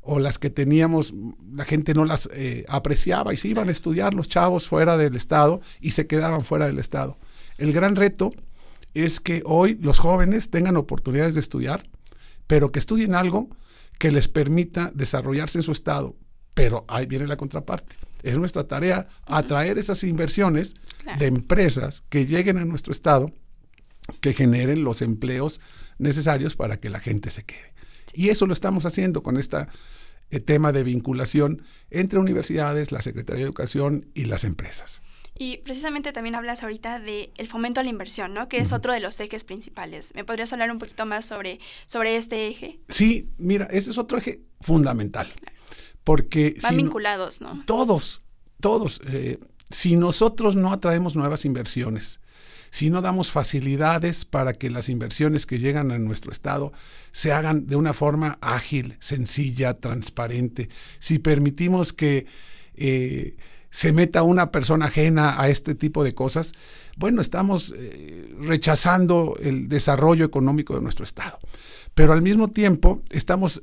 o 0.01 0.20
las 0.20 0.38
que 0.38 0.50
teníamos, 0.50 1.13
la 1.54 1.63
gente 1.63 1.94
no 1.94 2.04
las 2.04 2.30
eh, 2.34 2.66
apreciaba 2.68 3.34
y 3.34 3.38
se 3.38 3.48
iban 3.48 3.70
a 3.70 3.72
estudiar 3.72 4.13
los 4.13 4.27
chavos 4.27 4.68
fuera 4.68 4.98
del 4.98 5.16
Estado 5.16 5.62
y 5.80 5.92
se 5.92 6.08
quedaban 6.08 6.44
fuera 6.44 6.66
del 6.66 6.77
Estado. 6.77 7.18
El 7.58 7.72
gran 7.72 7.96
reto 7.96 8.34
es 8.94 9.22
que 9.22 9.44
hoy 9.46 9.77
los 9.82 10.00
jóvenes 10.00 10.50
tengan 10.50 10.75
oportunidades 10.75 11.36
de 11.36 11.39
estudiar, 11.39 11.84
pero 12.48 12.74
que 12.74 12.80
estudien 12.80 13.16
algo 13.16 13.48
que 13.98 14.12
les 14.12 14.27
permita 14.27 14.92
desarrollarse 14.94 15.60
en 15.60 15.63
su 15.63 15.72
Estado. 15.72 16.18
Pero 16.58 16.86
ahí 16.88 17.06
viene 17.06 17.28
la 17.28 17.38
contraparte. 17.38 17.98
Es 18.24 18.36
nuestra 18.36 18.68
tarea 18.68 19.08
atraer 19.28 19.78
esas 19.78 20.04
inversiones 20.04 20.74
de 21.20 21.28
empresas 21.28 22.04
que 22.10 22.26
lleguen 22.26 22.58
a 22.58 22.66
nuestro 22.66 22.92
estado, 22.92 23.32
que 24.22 24.34
generen 24.34 24.84
los 24.84 25.04
empleos 25.04 25.62
necesarios 26.00 26.56
para 26.56 26.80
que 26.80 26.90
la 26.90 27.00
gente 27.00 27.30
se 27.30 27.44
quede. 27.44 27.76
Y 28.12 28.30
eso 28.30 28.48
lo 28.48 28.54
estamos 28.54 28.88
haciendo 28.88 29.22
con 29.22 29.38
este 29.38 29.68
tema 30.46 30.72
de 30.72 30.82
vinculación 30.82 31.62
entre 31.92 32.18
universidades, 32.18 32.92
la 32.92 33.04
Secretaría 33.04 33.44
de 33.44 33.50
Educación 33.50 34.10
y 34.16 34.26
las 34.26 34.44
empresas. 34.44 35.04
Y 35.38 35.58
precisamente 35.58 36.12
también 36.12 36.34
hablas 36.34 36.64
ahorita 36.64 37.00
del 37.00 37.30
el 37.38 37.48
fomento 37.48 37.82
a 37.82 37.84
la 37.84 37.92
inversión, 37.92 38.34
¿no? 38.34 38.50
Que 38.50 38.58
es 38.58 38.74
otro 38.74 38.94
de 38.94 39.00
los 39.00 39.20
ejes 39.20 39.44
principales. 39.44 40.12
¿Me 40.16 40.24
podrías 40.24 40.52
hablar 40.54 40.72
un 40.72 40.80
poquito 40.80 41.06
más 41.06 41.28
sobre, 41.28 41.60
sobre 41.86 42.18
este 42.18 42.48
eje? 42.48 42.80
Sí, 42.90 43.30
mira, 43.38 43.66
ese 43.66 43.92
es 43.92 44.00
otro 44.00 44.18
eje 44.18 44.42
fundamental. 44.60 45.28
Porque 46.08 46.56
Van 46.64 46.78
vinculados, 46.78 47.42
¿no? 47.42 47.64
Todos, 47.66 48.22
todos. 48.62 49.02
Eh, 49.08 49.40
si 49.70 49.98
nosotros 49.98 50.56
no 50.56 50.72
atraemos 50.72 51.18
nuevas 51.18 51.44
inversiones, 51.44 52.22
si 52.70 52.90
no 52.90 53.02
damos 53.02 53.30
facilidades 53.30 54.24
para 54.24 54.54
que 54.54 54.70
las 54.70 54.88
inversiones 54.88 55.46
que 55.46 55.60
llegan 55.60 55.92
a 55.92 56.00
nuestro 56.00 56.32
estado 56.32 56.72
se 57.12 57.34
hagan 57.34 57.68
de 57.68 57.76
una 57.76 57.94
forma 57.94 58.38
ágil, 58.40 58.96
sencilla, 59.02 59.74
transparente, 59.74 60.70
si 61.00 61.20
permitimos 61.20 61.92
que 61.92 62.26
eh, 62.76 63.36
se 63.70 63.92
meta 63.92 64.24
una 64.24 64.50
persona 64.50 64.86
ajena 64.86 65.42
a 65.42 65.50
este 65.50 65.76
tipo 65.76 66.06
de 66.06 66.16
cosas, 66.16 66.54
bueno, 66.96 67.20
estamos 67.20 67.76
eh, 67.76 68.34
rechazando 68.40 69.36
el 69.42 69.68
desarrollo 69.68 70.24
económico 70.24 70.74
de 70.74 70.82
nuestro 70.84 71.04
estado. 71.04 71.38
Pero 71.94 72.14
al 72.14 72.22
mismo 72.22 72.48
tiempo 72.48 73.04
estamos 73.10 73.62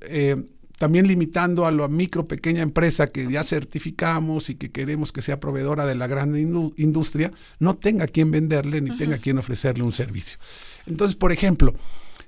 también 0.78 1.06
limitando 1.06 1.66
a 1.66 1.70
la 1.72 1.88
micro, 1.88 2.26
pequeña 2.26 2.62
empresa 2.62 3.06
que 3.06 3.30
ya 3.30 3.42
certificamos 3.42 4.50
y 4.50 4.56
que 4.56 4.70
queremos 4.70 5.12
que 5.12 5.22
sea 5.22 5.40
proveedora 5.40 5.86
de 5.86 5.94
la 5.94 6.06
gran 6.06 6.34
industria, 6.36 7.32
no 7.58 7.76
tenga 7.76 8.06
quien 8.06 8.30
venderle 8.30 8.80
ni 8.80 8.96
tenga 8.96 9.18
quien 9.18 9.38
ofrecerle 9.38 9.84
un 9.84 9.92
servicio. 9.92 10.38
Entonces, 10.86 11.16
por 11.16 11.32
ejemplo, 11.32 11.74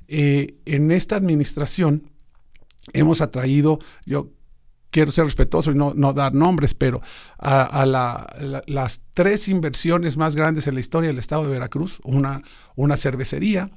eh, 0.08 0.54
en 0.64 0.90
esta 0.92 1.16
administración 1.16 2.10
hemos 2.92 3.20
atraído, 3.20 3.80
yo 4.04 4.30
quiero 4.90 5.10
ser 5.10 5.24
respetuoso 5.24 5.72
y 5.72 5.74
no, 5.74 5.92
dar 6.12 6.32
nombres, 6.32 6.72
pero 6.72 7.02
a, 7.38 7.84
las 8.66 9.02
tres 9.12 9.48
inversiones 9.48 10.16
más 10.16 10.36
grandes 10.36 10.66
en 10.66 10.74
la 10.74 10.80
historia 10.80 11.08
del 11.08 11.18
estado 11.18 11.42
de 11.42 11.50
Veracruz, 11.50 11.98
una, 12.04 12.40
una 12.76 12.96
cervecería, 12.96 13.70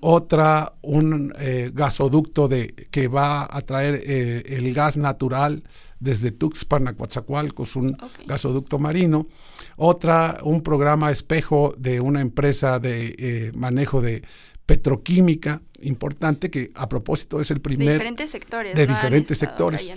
otra 0.00 0.74
un 0.82 1.32
eh, 1.38 1.70
gasoducto 1.72 2.48
de, 2.48 2.74
que 2.90 3.08
va 3.08 3.48
a 3.50 3.60
traer 3.62 4.02
eh, 4.04 4.42
el 4.46 4.72
gas 4.74 4.96
natural 4.96 5.62
desde 6.00 6.32
Tuxpan 6.32 6.88
a 6.88 6.94
Coatzacoalcos, 6.94 7.76
un 7.76 7.96
gasoducto 8.26 8.78
marino, 8.78 9.28
otra 9.76 10.38
un 10.42 10.62
programa 10.62 11.10
espejo 11.10 11.74
de 11.78 12.00
una 12.00 12.20
empresa 12.20 12.80
de 12.80 13.14
eh, 13.18 13.52
manejo 13.54 14.00
de 14.00 14.22
petroquímica 14.66 15.62
importante 15.80 16.50
que 16.50 16.70
a 16.74 16.88
propósito 16.88 17.40
es 17.40 17.50
el 17.50 17.60
primer 17.60 17.86
de 17.86 17.92
diferentes 17.94 18.30
sectores 18.30 18.74
de 18.74 18.86
diferentes 18.86 19.38
sectores 19.38 19.92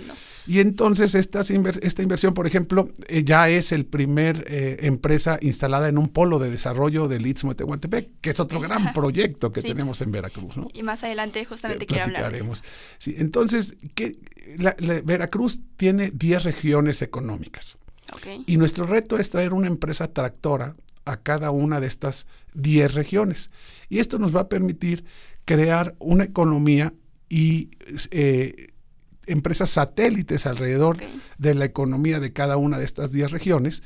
y 0.46 0.60
entonces 0.60 1.14
esta, 1.14 1.40
esta 1.40 2.02
inversión, 2.02 2.34
por 2.34 2.46
ejemplo, 2.46 2.90
eh, 3.08 3.24
ya 3.24 3.48
es 3.48 3.72
el 3.72 3.84
primer 3.84 4.44
eh, 4.48 4.78
empresa 4.82 5.38
instalada 5.40 5.88
en 5.88 5.98
un 5.98 6.08
polo 6.08 6.38
de 6.38 6.50
desarrollo 6.50 7.08
del 7.08 7.26
Istmo 7.26 7.50
de 7.50 7.56
Tehuantepec, 7.56 8.20
que 8.20 8.30
es 8.30 8.40
otro 8.40 8.60
gran 8.60 8.92
proyecto 8.94 9.52
que 9.52 9.62
tenemos 9.62 10.00
en 10.00 10.12
Veracruz. 10.12 10.56
¿no? 10.56 10.68
Y 10.72 10.82
más 10.82 11.02
adelante 11.04 11.44
justamente 11.44 11.84
eh, 11.84 11.88
quiero 11.88 12.04
hablar. 12.04 12.32
Sí, 12.98 13.14
entonces, 13.18 13.76
¿qué? 13.94 14.16
Veracruz 15.04 15.60
tiene 15.76 16.10
10 16.10 16.44
regiones 16.44 17.02
económicas. 17.02 17.78
Y 18.46 18.56
nuestro 18.56 18.86
reto 18.86 19.18
es 19.18 19.30
traer 19.30 19.52
una 19.52 19.66
empresa 19.66 20.12
tractora 20.12 20.76
a 21.04 21.16
cada 21.16 21.50
una 21.50 21.80
de 21.80 21.86
estas 21.86 22.26
10 22.54 22.94
regiones. 22.94 23.50
Y 23.88 23.98
esto 23.98 24.18
nos 24.18 24.34
va 24.34 24.42
a 24.42 24.48
permitir 24.48 25.04
crear 25.44 25.94
una 25.98 26.24
economía 26.24 26.92
y 27.28 27.70
eh, 28.10 28.74
empresas 29.26 29.70
satélites 29.70 30.46
alrededor 30.46 30.98
de 31.38 31.54
la 31.54 31.64
economía 31.64 32.20
de 32.20 32.32
cada 32.32 32.56
una 32.56 32.78
de 32.78 32.84
estas 32.84 33.12
10 33.12 33.30
regiones. 33.30 33.82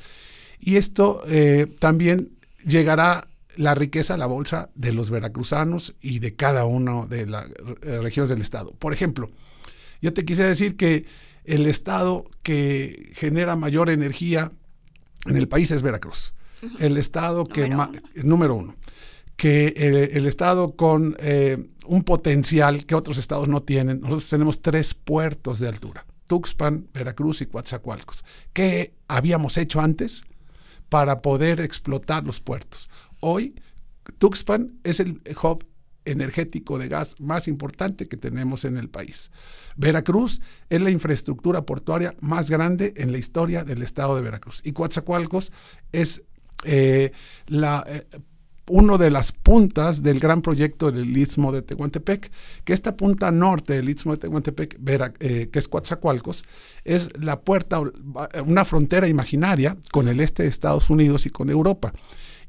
Y 0.59 0.77
esto 0.77 1.23
eh, 1.27 1.67
también 1.79 2.31
llegará 2.65 3.29
la 3.57 3.75
riqueza 3.75 4.15
a 4.15 4.19
la 4.19 4.27
bolsa 4.27 4.71
de 4.75 4.93
los 4.93 5.11
veracruzanos 5.11 5.95
y 6.01 6.19
de 6.19 6.35
cada 6.35 6.65
una 6.65 7.07
de 7.07 7.27
las 7.27 7.47
eh, 7.83 7.99
regiones 8.01 8.29
del 8.29 8.41
estado. 8.41 8.73
Por 8.73 8.93
ejemplo, 8.93 9.31
yo 10.01 10.13
te 10.13 10.25
quise 10.25 10.45
decir 10.45 10.77
que 10.77 11.07
el 11.45 11.67
estado 11.67 12.31
que 12.43 13.11
genera 13.15 13.57
mayor 13.57 13.91
energía 13.91 14.53
en 15.27 15.37
el 15.37 15.49
país 15.49 15.71
es 15.71 15.83
Veracruz. 15.83 16.35
El 16.79 16.99
estado 16.99 17.47
que 17.47 17.75
número 18.23 18.55
uno 18.55 18.77
que 19.41 19.69
el, 20.13 20.27
estado 20.27 20.77
con 20.77 21.17
eh, 21.19 21.71
un 21.87 22.05
potencial 22.05 22.85
que 22.85 22.95
otros 22.95 23.17
estados 23.17 23.49
no 23.49 23.63
tienen, 23.63 24.03
nosotros 24.03 24.29
tenemos 24.29 24.61
tres 24.61 24.93
puertos 24.93 25.61
de 25.61 25.69
altura, 25.69 26.05
Tuxpan, 26.27 26.89
Veracruz 26.93 27.41
y 27.41 27.47
Coatzacoalcos, 27.47 28.23
¿Qué 28.53 28.93
habíamos 29.09 29.57
hecho 29.57 29.81
antes 29.81 30.25
para 30.91 31.23
poder 31.23 31.59
explotar 31.61 32.23
los 32.25 32.41
puertos. 32.41 32.91
Hoy, 33.21 33.55
Tuxpan 34.19 34.79
es 34.85 35.01
el 35.01 35.23
hub 35.43 35.65
energético 36.05 36.79
de 36.79 36.89
gas 36.89 37.15
más 37.19 37.49
importante 37.49 38.09
que 38.09 38.19
tenemos 38.19 38.67
en 38.67 38.77
el 38.77 38.91
país. 38.91 39.31
Veracruz 39.75 40.43
es 40.69 40.83
la 40.83 40.91
infraestructura 40.91 41.65
portuaria 41.65 42.15
más 42.21 42.51
grande 42.51 42.93
en 42.99 43.11
la 43.11 43.17
historia 43.17 43.65
del 43.65 43.81
estado 43.81 44.17
de 44.17 44.23
Veracruz. 44.23 44.61
Y 44.65 44.73
Coatzacoalcos 44.73 45.51
es 45.93 46.25
eh, 46.65 47.13
la 47.47 47.85
eh, 47.87 48.05
uno 48.71 48.99
de 48.99 49.11
las 49.11 49.33
puntas 49.33 50.03
del 50.03 50.21
gran 50.21 50.43
proyecto 50.43 50.91
del 50.91 51.17
Istmo 51.17 51.53
de 51.53 51.63
Tehuantepec, 51.63 52.31
que 52.65 52.73
esta 52.73 52.97
punta 52.97 53.31
norte 53.31 53.75
del 53.75 53.89
Istmo 53.89 54.13
de 54.13 54.19
Tehuantepec, 54.19 54.79
eh, 55.21 55.49
que 55.53 55.59
es 55.59 55.69
Coatzacoalcos, 55.69 56.45
es 56.85 57.09
la 57.19 57.41
puerta, 57.41 57.83
una 58.47 58.65
frontera 58.65 59.09
imaginaria 59.09 59.77
con 59.91 60.09
el 60.09 60.21
este 60.21 60.45
de 60.45 60.49
Estados 60.49 60.89
Unidos 60.89 61.27
y 61.27 61.31
con 61.31 61.51
Europa 61.51 61.93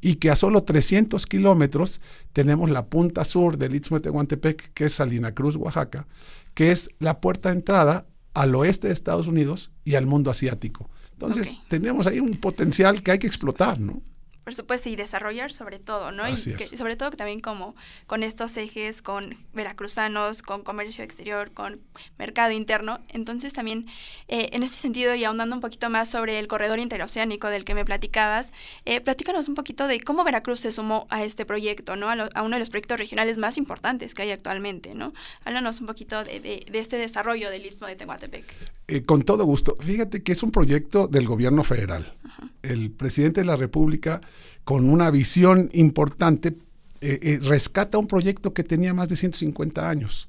y 0.02 0.16
que 0.16 0.32
a 0.32 0.36
solo 0.36 0.64
300 0.64 1.26
kilómetros 1.28 2.02
tenemos 2.34 2.70
la 2.72 2.88
punta 2.88 3.24
sur 3.24 3.58
del 3.58 3.76
Istmo 3.76 3.98
de 3.98 4.04
Tehuantepec, 4.04 4.74
que 4.74 4.86
es 4.86 4.94
Salina 4.94 5.34
Cruz, 5.34 5.56
Oaxaca, 5.56 6.08
que 6.54 6.72
es 6.72 6.90
la 7.00 7.22
puerta 7.22 7.50
de 7.50 7.56
entrada 7.56 8.08
al 8.34 8.56
oeste 8.56 8.88
de 8.88 8.94
Estados 8.94 9.28
Unidos 9.28 9.72
y 9.84 9.96
al 9.96 10.06
mundo 10.06 10.32
asiático. 10.32 10.90
Entonces, 11.14 11.60
tenemos 11.68 12.08
ahí 12.08 12.20
un 12.20 12.32
potencial 12.38 13.04
que 13.04 13.12
hay 13.12 13.20
que 13.20 13.28
explotar, 13.28 13.80
¿no? 13.80 14.02
Por 14.44 14.56
supuesto, 14.56 14.90
y 14.90 14.96
desarrollar 14.96 15.52
sobre 15.52 15.78
todo, 15.78 16.12
¿no? 16.12 16.28
y 16.28 16.36
sobre 16.36 16.96
todo 16.96 17.12
también 17.12 17.42
como 17.42 17.76
con 18.08 18.24
estos 18.24 18.58
ejes, 18.58 19.04
con 19.04 19.38
veracruzanos, 19.54 20.42
con 20.42 20.64
comercio 20.64 21.04
exterior, 21.04 21.52
con 21.52 21.80
mercado 22.18 22.52
interno. 22.52 23.00
Entonces 23.10 23.54
también 23.54 23.86
eh, 24.28 24.50
en 24.54 24.64
este 24.64 24.78
sentido 24.78 25.14
y 25.14 25.24
ahondando 25.24 25.56
un 25.56 25.62
poquito 25.62 25.90
más 25.90 26.10
sobre 26.10 26.40
el 26.40 26.48
corredor 26.48 26.80
interoceánico 26.80 27.50
del 27.50 27.66
que 27.66 27.76
me 27.76 27.86
platicabas, 27.86 28.52
eh, 28.86 29.00
platícanos 29.00 29.48
un 29.48 29.56
poquito 29.56 29.88
de 29.88 30.00
cómo 30.00 30.24
Veracruz 30.24 30.62
se 30.62 30.72
sumó 30.72 31.06
a 31.10 31.24
este 31.24 31.46
proyecto, 31.46 31.96
¿no? 31.96 32.10
A, 32.10 32.42
uno 32.42 32.56
de 32.56 32.60
los 32.60 32.70
proyectos 32.70 32.98
regionales 32.98 33.38
más 33.38 33.58
importantes 33.58 34.16
que 34.16 34.24
hay 34.24 34.32
actualmente, 34.32 34.96
¿no? 34.96 35.14
Háblanos 35.46 35.82
un 35.82 35.88
poquito 35.88 36.24
de, 36.24 36.66
este 36.74 36.98
desarrollo 36.98 37.50
del 37.52 37.66
Istmo 37.66 37.88
de 37.88 37.96
Tehuantepec. 37.96 38.46
Eh, 38.92 39.04
con 39.04 39.24
todo 39.24 39.46
gusto. 39.46 39.78
Fíjate 39.80 40.22
que 40.22 40.34
es 40.34 40.44
un 40.44 40.52
proyecto 40.52 41.08
del 41.08 41.26
gobierno 41.26 41.64
federal. 41.64 42.14
El 42.62 42.92
presidente 42.92 43.40
de 43.40 43.46
la 43.46 43.56
República 43.56 44.20
con 44.66 44.90
una 44.90 45.10
visión 45.10 45.70
importante, 45.72 46.58
eh, 47.00 47.18
eh, 47.22 47.40
rescata 47.42 47.98
un 47.98 48.08
proyecto 48.08 48.54
que 48.54 48.66
tenía 48.66 48.94
más 48.94 49.08
de 49.08 49.16
150 49.16 49.90
años. 49.90 50.28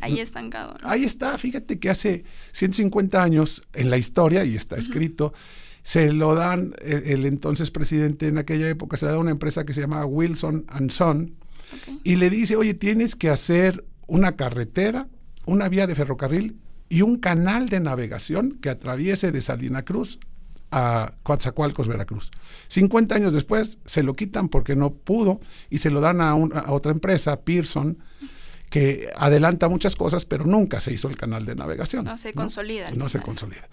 Ahí 0.00 0.20
estancado. 0.20 0.74
Ahí 0.84 1.02
está, 1.02 1.36
fíjate 1.36 1.80
que 1.80 1.90
hace 1.90 2.22
150 2.52 3.20
años 3.20 3.64
en 3.74 3.90
la 3.90 3.98
historia, 3.98 4.44
y 4.44 4.54
está 4.54 4.76
escrito, 4.76 5.34
se 5.82 6.12
lo 6.12 6.36
dan 6.36 6.76
el, 6.80 7.26
entonces 7.26 7.72
presidente 7.72 8.28
en 8.28 8.38
aquella 8.38 8.68
época, 8.68 8.96
se 8.96 9.06
le 9.06 9.10
da 9.10 9.16
a 9.16 9.20
una 9.20 9.32
empresa 9.32 9.66
que 9.66 9.74
se 9.74 9.80
llamaba 9.80 10.06
Wilson 10.06 10.64
and 10.68 10.92
Son, 10.92 11.34
y 12.04 12.14
le 12.16 12.30
dice, 12.30 12.54
oye, 12.54 12.74
tienes 12.74 13.16
que 13.16 13.30
hacer 13.30 13.84
una 14.06 14.36
carretera, 14.36 15.08
una 15.44 15.68
vía 15.68 15.88
de 15.88 15.96
ferrocarril 15.96 16.56
y 16.88 17.02
un 17.02 17.18
canal 17.18 17.68
de 17.68 17.80
navegación 17.80 18.58
que 18.60 18.70
atraviese 18.70 19.32
de 19.32 19.40
Salina 19.40 19.84
Cruz 19.84 20.18
a 20.70 21.12
Coatzacoalcos, 21.22 21.88
Veracruz. 21.88 22.30
50 22.68 23.14
años 23.14 23.32
después 23.32 23.78
se 23.84 24.02
lo 24.02 24.14
quitan 24.14 24.48
porque 24.48 24.76
no 24.76 24.92
pudo 24.92 25.40
y 25.70 25.78
se 25.78 25.90
lo 25.90 26.00
dan 26.00 26.20
a, 26.20 26.34
otra 26.34 26.92
empresa, 26.92 27.40
Pearson, 27.40 27.98
que 28.68 29.10
adelanta 29.16 29.68
muchas 29.68 29.96
cosas, 29.96 30.24
pero 30.24 30.44
nunca 30.44 30.80
se 30.80 30.92
hizo 30.92 31.08
el 31.08 31.16
canal 31.16 31.46
de 31.46 31.54
navegación. 31.54 32.04
No 32.04 32.18
se 32.18 32.32
consolida. 32.32 32.90
No 32.90 33.08
se 33.08 33.20
consolida. 33.20 33.68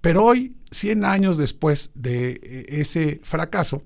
Pero 0.00 0.24
hoy, 0.24 0.56
100 0.70 1.04
años 1.04 1.36
después 1.36 1.92
de 1.94 2.40
eh, 2.42 2.66
ese 2.80 3.20
fracaso, 3.22 3.82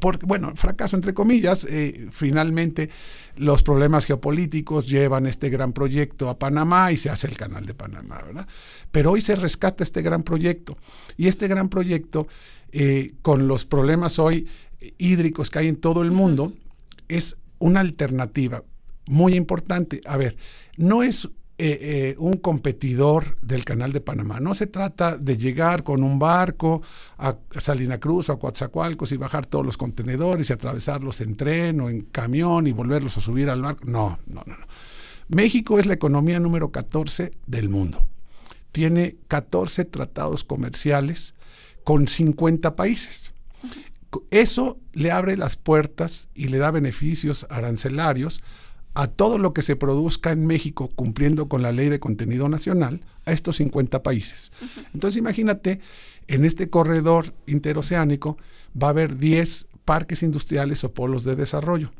porque, 0.00 0.26
bueno, 0.26 0.52
fracaso 0.56 0.96
entre 0.96 1.14
comillas, 1.14 1.66
eh, 1.70 2.08
finalmente 2.10 2.90
los 3.36 3.62
problemas 3.62 4.06
geopolíticos 4.06 4.88
llevan 4.88 5.26
este 5.26 5.50
gran 5.50 5.72
proyecto 5.72 6.28
a 6.28 6.38
Panamá 6.38 6.92
y 6.92 6.96
se 6.96 7.10
hace 7.10 7.26
el 7.26 7.36
canal 7.36 7.64
de 7.64 7.74
Panamá, 7.74 8.20
¿verdad? 8.24 8.48
Pero 8.90 9.12
hoy 9.12 9.20
se 9.20 9.36
rescata 9.36 9.84
este 9.84 10.02
gran 10.02 10.22
proyecto 10.22 10.76
y 11.16 11.28
este 11.28 11.48
gran 11.48 11.68
proyecto, 11.68 12.26
eh, 12.72 13.12
con 13.22 13.46
los 13.46 13.64
problemas 13.64 14.18
hoy 14.18 14.48
hídricos 14.98 15.50
que 15.50 15.60
hay 15.60 15.68
en 15.68 15.76
todo 15.76 16.02
el 16.02 16.10
mundo, 16.10 16.52
es 17.08 17.36
una 17.58 17.80
alternativa 17.80 18.64
muy 19.06 19.34
importante. 19.34 20.00
A 20.06 20.16
ver, 20.16 20.36
no 20.76 21.02
es 21.02 21.28
eh, 21.56 21.78
eh, 21.80 22.16
un 22.18 22.38
competidor 22.38 23.38
del 23.40 23.64
Canal 23.64 23.92
de 23.92 24.00
Panamá. 24.00 24.40
No 24.40 24.54
se 24.54 24.66
trata 24.66 25.16
de 25.16 25.36
llegar 25.36 25.84
con 25.84 26.02
un 26.02 26.18
barco 26.18 26.82
a 27.18 27.36
Salina 27.60 27.98
Cruz 28.00 28.28
o 28.28 28.32
a 28.32 28.38
Coatzacoalcos 28.40 29.12
y 29.12 29.16
bajar 29.16 29.46
todos 29.46 29.64
los 29.64 29.76
contenedores 29.76 30.50
y 30.50 30.52
atravesarlos 30.52 31.20
en 31.20 31.36
tren 31.36 31.80
o 31.80 31.90
en 31.90 32.02
camión 32.02 32.66
y 32.66 32.72
volverlos 32.72 33.16
a 33.18 33.20
subir 33.20 33.48
al 33.50 33.62
barco. 33.62 33.84
No, 33.86 34.18
no, 34.26 34.42
no. 34.46 34.56
no. 34.56 34.66
México 35.28 35.78
es 35.78 35.86
la 35.86 35.94
economía 35.94 36.40
número 36.40 36.72
14 36.72 37.30
del 37.46 37.68
mundo. 37.68 38.04
Tiene 38.72 39.16
14 39.28 39.84
tratados 39.84 40.42
comerciales 40.42 41.34
con 41.84 42.08
50 42.08 42.74
países. 42.74 43.32
Eso 44.30 44.78
le 44.92 45.10
abre 45.10 45.36
las 45.36 45.56
puertas 45.56 46.28
y 46.34 46.48
le 46.48 46.58
da 46.58 46.70
beneficios 46.70 47.46
arancelarios 47.48 48.42
a 48.94 49.08
todo 49.08 49.38
lo 49.38 49.52
que 49.52 49.62
se 49.62 49.76
produzca 49.76 50.30
en 50.30 50.46
México 50.46 50.90
cumpliendo 50.94 51.48
con 51.48 51.62
la 51.62 51.72
ley 51.72 51.88
de 51.88 52.00
contenido 52.00 52.48
nacional 52.48 53.00
a 53.26 53.32
estos 53.32 53.56
50 53.56 54.02
países. 54.02 54.52
Entonces 54.92 55.18
imagínate, 55.18 55.80
en 56.28 56.44
este 56.44 56.70
corredor 56.70 57.34
interoceánico 57.46 58.36
va 58.80 58.88
a 58.88 58.90
haber 58.90 59.18
10 59.18 59.68
parques 59.84 60.22
industriales 60.22 60.84
o 60.84 60.92
polos 60.94 61.24
de 61.24 61.36
desarrollo 61.36 61.90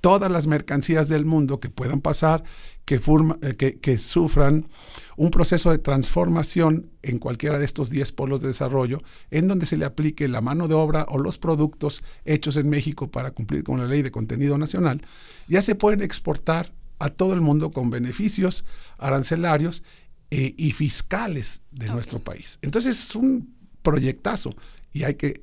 todas 0.00 0.30
las 0.30 0.46
mercancías 0.46 1.08
del 1.08 1.24
mundo 1.24 1.60
que 1.60 1.68
puedan 1.68 2.00
pasar, 2.00 2.42
que, 2.84 3.00
eh, 3.42 3.78
que, 3.80 3.98
sufran 3.98 4.68
un 5.16 5.30
proceso 5.30 5.70
de 5.70 5.78
transformación 5.78 6.90
en 7.02 7.18
cualquiera 7.18 7.58
de 7.58 7.64
estos 7.64 7.90
10 7.90 8.12
polos 8.12 8.40
de 8.40 8.48
desarrollo, 8.48 8.98
en 9.30 9.48
donde 9.48 9.66
se 9.66 9.76
le 9.76 9.84
aplique 9.84 10.26
la 10.28 10.40
mano 10.40 10.68
de 10.68 10.74
obra 10.74 11.06
o 11.08 11.18
los 11.18 11.38
productos 11.38 12.02
hechos 12.24 12.56
en 12.56 12.68
México 12.68 13.10
para 13.10 13.30
cumplir 13.30 13.62
con 13.62 13.78
la 13.78 13.86
ley 13.86 14.02
de 14.02 14.10
contenido 14.10 14.58
nacional, 14.58 15.02
ya 15.48 15.62
se 15.62 15.74
pueden 15.74 16.02
exportar 16.02 16.72
a 16.98 17.10
todo 17.10 17.32
el 17.32 17.40
mundo 17.40 17.70
con 17.70 17.90
beneficios 17.90 18.64
arancelarios 18.98 19.82
eh, 20.30 20.54
y 20.56 20.72
fiscales 20.72 21.62
de 21.70 21.88
nuestro 21.88 22.18
país. 22.18 22.58
Entonces 22.62 22.98
es 23.00 23.14
un 23.16 23.54
proyectazo 23.82 24.54
y 24.92 25.04
hay 25.04 25.14
que, 25.14 25.42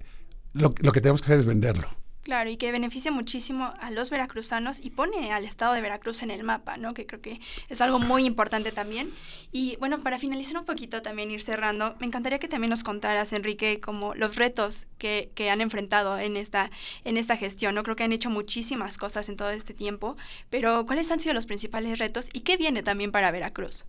lo 0.53 0.71
que 0.71 1.01
tenemos 1.01 1.21
que 1.21 1.25
hacer 1.25 1.39
es 1.39 1.45
venderlo. 1.45 1.89
Claro, 2.27 2.49
y 2.49 2.57
que 2.57 2.73
beneficia 2.73 3.09
muchísimo 3.09 3.73
a 3.79 3.89
los 3.89 4.09
veracruzanos 4.09 4.81
y 4.83 4.89
pone 4.89 5.31
al 5.31 5.45
estado 5.45 5.73
de 5.73 5.79
Veracruz 5.79 6.23
en 6.23 6.29
el 6.29 6.43
mapa, 6.43 6.75
¿no? 6.75 6.93
Que 6.93 7.05
creo 7.05 7.21
que 7.21 7.39
es 7.69 7.79
algo 7.79 7.99
muy 7.99 8.25
importante 8.25 8.73
también. 8.73 9.13
Y 9.53 9.77
bueno, 9.77 10.03
para 10.03 10.19
finalizar 10.19 10.57
un 10.57 10.65
poquito 10.65 11.01
también, 11.01 11.31
ir 11.31 11.41
cerrando, 11.41 11.95
me 12.01 12.05
encantaría 12.05 12.37
que 12.37 12.49
también 12.49 12.69
nos 12.69 12.83
contaras, 12.83 13.31
Enrique, 13.31 13.79
como 13.79 14.13
los 14.13 14.35
retos 14.35 14.87
que, 14.97 15.31
que 15.35 15.49
han 15.49 15.61
enfrentado 15.61 16.19
en 16.19 16.35
esta, 16.35 16.69
en 17.05 17.15
esta 17.15 17.37
gestión, 17.37 17.75
¿no? 17.75 17.83
Creo 17.83 17.95
que 17.95 18.03
han 18.03 18.11
hecho 18.11 18.29
muchísimas 18.29 18.97
cosas 18.97 19.29
en 19.29 19.37
todo 19.37 19.51
este 19.51 19.73
tiempo, 19.73 20.17
pero 20.49 20.85
¿cuáles 20.85 21.09
han 21.11 21.21
sido 21.21 21.33
los 21.33 21.45
principales 21.45 21.97
retos 21.97 22.27
y 22.33 22.41
qué 22.41 22.57
viene 22.57 22.83
también 22.83 23.13
para 23.13 23.31
Veracruz? 23.31 23.85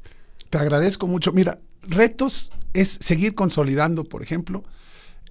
Te 0.48 0.58
agradezco 0.58 1.08
mucho. 1.08 1.32
Mira, 1.32 1.58
retos 1.82 2.52
es 2.72 2.98
seguir 3.00 3.34
consolidando, 3.34 4.04
por 4.04 4.22
ejemplo, 4.22 4.62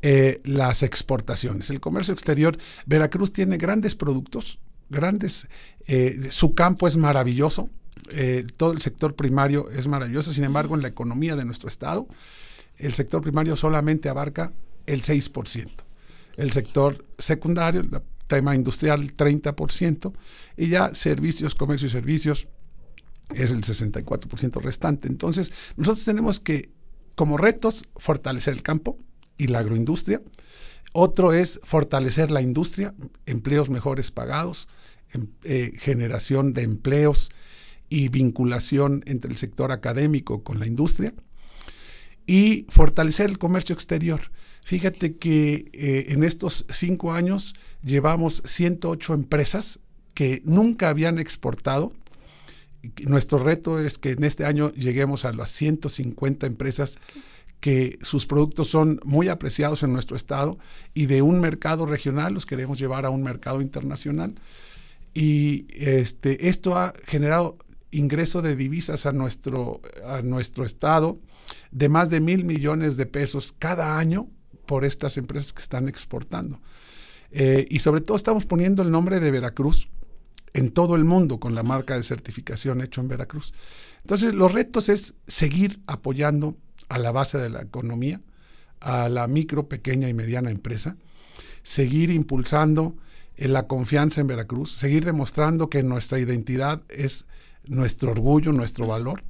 eh, 0.02 0.42
las 0.44 0.84
exportaciones. 0.84 1.70
El 1.70 1.80
comercio 1.80 2.14
exterior, 2.14 2.58
Veracruz 2.86 3.34
tiene 3.34 3.58
grandes 3.58 3.96
productos, 3.96 4.60
grandes, 4.90 5.48
eh, 5.88 6.28
su 6.30 6.54
campo 6.54 6.88
es 6.88 6.98
maravilloso, 6.98 7.70
eh, 8.12 8.46
todo 8.58 8.72
el 8.72 8.82
sector 8.82 9.16
primario 9.16 9.70
es 9.70 9.88
maravilloso, 9.88 10.34
sin 10.34 10.44
embargo, 10.44 10.76
en 10.76 10.82
la 10.82 10.88
economía 10.88 11.36
de 11.36 11.46
nuestro 11.46 11.68
estado, 11.68 12.08
el 12.78 12.94
sector 12.94 13.22
primario 13.22 13.56
solamente 13.56 14.10
abarca 14.10 14.54
el 14.86 15.02
6%. 15.02 15.70
El 16.38 16.52
sector 16.52 17.04
secundario, 17.18 17.82
el 17.82 17.90
tema 18.28 18.56
industrial, 18.56 19.02
el 19.02 19.18
30%, 19.18 20.14
y 20.56 20.70
ya 20.70 20.94
servicios, 20.94 21.56
comercio 21.56 21.88
y 21.88 21.92
servicios 21.92 22.48
es 23.34 23.52
el 23.52 23.62
64% 23.62 24.62
restante. 24.62 25.08
Entonces, 25.08 25.52
nosotros 25.76 26.06
tenemos 26.06 26.40
que, 26.40 26.70
como 27.16 27.38
retos, 27.38 27.86
fortalecer 27.98 28.54
el 28.54 28.62
campo, 28.62 28.98
y 29.38 29.48
la 29.48 29.60
agroindustria. 29.60 30.22
Otro 30.94 31.34
es 31.34 31.60
fortalecer 31.64 32.32
la 32.32 32.42
industria, 32.42 32.94
empleos 33.26 33.70
mejores 33.70 34.12
pagados, 34.12 34.68
em, 35.14 35.28
eh, 35.44 35.74
generación 35.78 36.54
de 36.54 36.64
empleos 36.64 37.32
y 37.90 38.10
vinculación 38.10 39.04
entre 39.06 39.32
el 39.32 39.38
sector 39.38 39.72
académico 39.72 40.44
con 40.44 40.60
la 40.60 40.68
industria. 40.68 41.14
Y 42.26 42.66
fortalecer 42.70 43.30
el 43.30 43.38
comercio 43.38 43.74
exterior. 43.74 44.32
Fíjate 44.66 45.16
que 45.16 45.70
eh, 45.72 46.08
en 46.10 46.26
estos 46.26 46.66
cinco 46.70 47.14
años 47.14 47.54
llevamos 47.84 48.42
108 48.44 49.14
empresas 49.14 49.80
que 50.14 50.42
nunca 50.44 50.90
habían 50.90 51.20
exportado. 51.20 51.94
Nuestro 53.06 53.38
reto 53.38 53.80
es 53.80 53.98
que 53.98 54.12
en 54.12 54.26
este 54.26 54.46
año 54.46 54.72
lleguemos 54.74 55.24
a 55.24 55.32
las 55.32 55.52
150 55.52 56.48
empresas 56.48 56.98
que 57.60 57.98
sus 58.02 58.26
productos 58.26 58.70
son 58.70 59.00
muy 59.04 59.30
apreciados 59.30 59.84
en 59.84 59.94
nuestro 59.94 60.16
estado 60.16 60.58
y 60.94 61.08
de 61.08 61.22
un 61.22 61.40
mercado 61.40 61.86
regional 61.86 62.34
los 62.34 62.46
queremos 62.46 62.78
llevar 62.78 63.06
a 63.06 63.10
un 63.10 63.24
mercado 63.24 63.62
internacional. 63.62 64.36
Y 65.14 65.66
este, 65.72 66.50
esto 66.50 66.78
ha 66.78 66.94
generado 67.06 67.58
ingreso 67.92 68.42
de 68.42 68.56
divisas 68.56 69.06
a 69.06 69.12
nuestro, 69.12 69.82
a 70.06 70.22
nuestro 70.22 70.66
estado 70.66 71.20
de 71.72 71.90
más 71.90 72.10
de 72.10 72.20
mil 72.20 72.46
millones 72.46 72.98
de 72.98 73.06
pesos 73.06 73.54
cada 73.58 73.98
año 73.98 74.28
por 74.66 74.86
estas 74.86 75.18
empresas 75.18 75.54
que 75.54 75.62
están 75.62 75.88
exportando. 75.88 76.62
Eh, 77.32 77.66
y 77.70 77.80
sobre 77.80 78.02
todo 78.02 78.18
estamos 78.18 78.46
poniendo 78.46 78.82
el 78.84 78.92
nombre 78.92 79.20
de 79.20 79.32
Veracruz 79.32 79.90
en 80.54 80.72
todo 80.72 80.96
el 80.96 81.04
mundo 81.04 81.40
con 81.40 81.56
la 81.56 81.64
marca 81.64 81.96
de 81.96 82.04
certificación 82.04 82.82
hecho 82.82 83.02
en 83.02 83.08
Veracruz. 83.08 83.54
Entonces, 84.02 84.34
los 84.34 84.52
retos 84.52 84.90
es 84.90 85.16
seguir 85.28 85.82
apoyando 85.88 86.58
a 86.90 86.98
la 86.98 87.12
base 87.12 87.38
de 87.38 87.50
la 87.50 87.62
economía, 87.62 88.22
a 88.80 89.10
la 89.10 89.28
micro, 89.28 89.68
pequeña 89.68 90.10
y 90.10 90.14
mediana 90.14 90.52
empresa, 90.52 90.98
seguir 91.64 92.12
impulsando 92.12 92.96
la 93.38 93.68
confianza 93.68 94.22
en 94.22 94.28
Veracruz, 94.28 94.72
seguir 94.72 95.06
demostrando 95.06 95.70
que 95.70 95.84
nuestra 95.84 96.20
identidad 96.20 96.82
es 96.90 97.26
nuestro 97.66 98.12
orgullo, 98.12 98.52
nuestro 98.52 98.88
valor, 98.88 99.24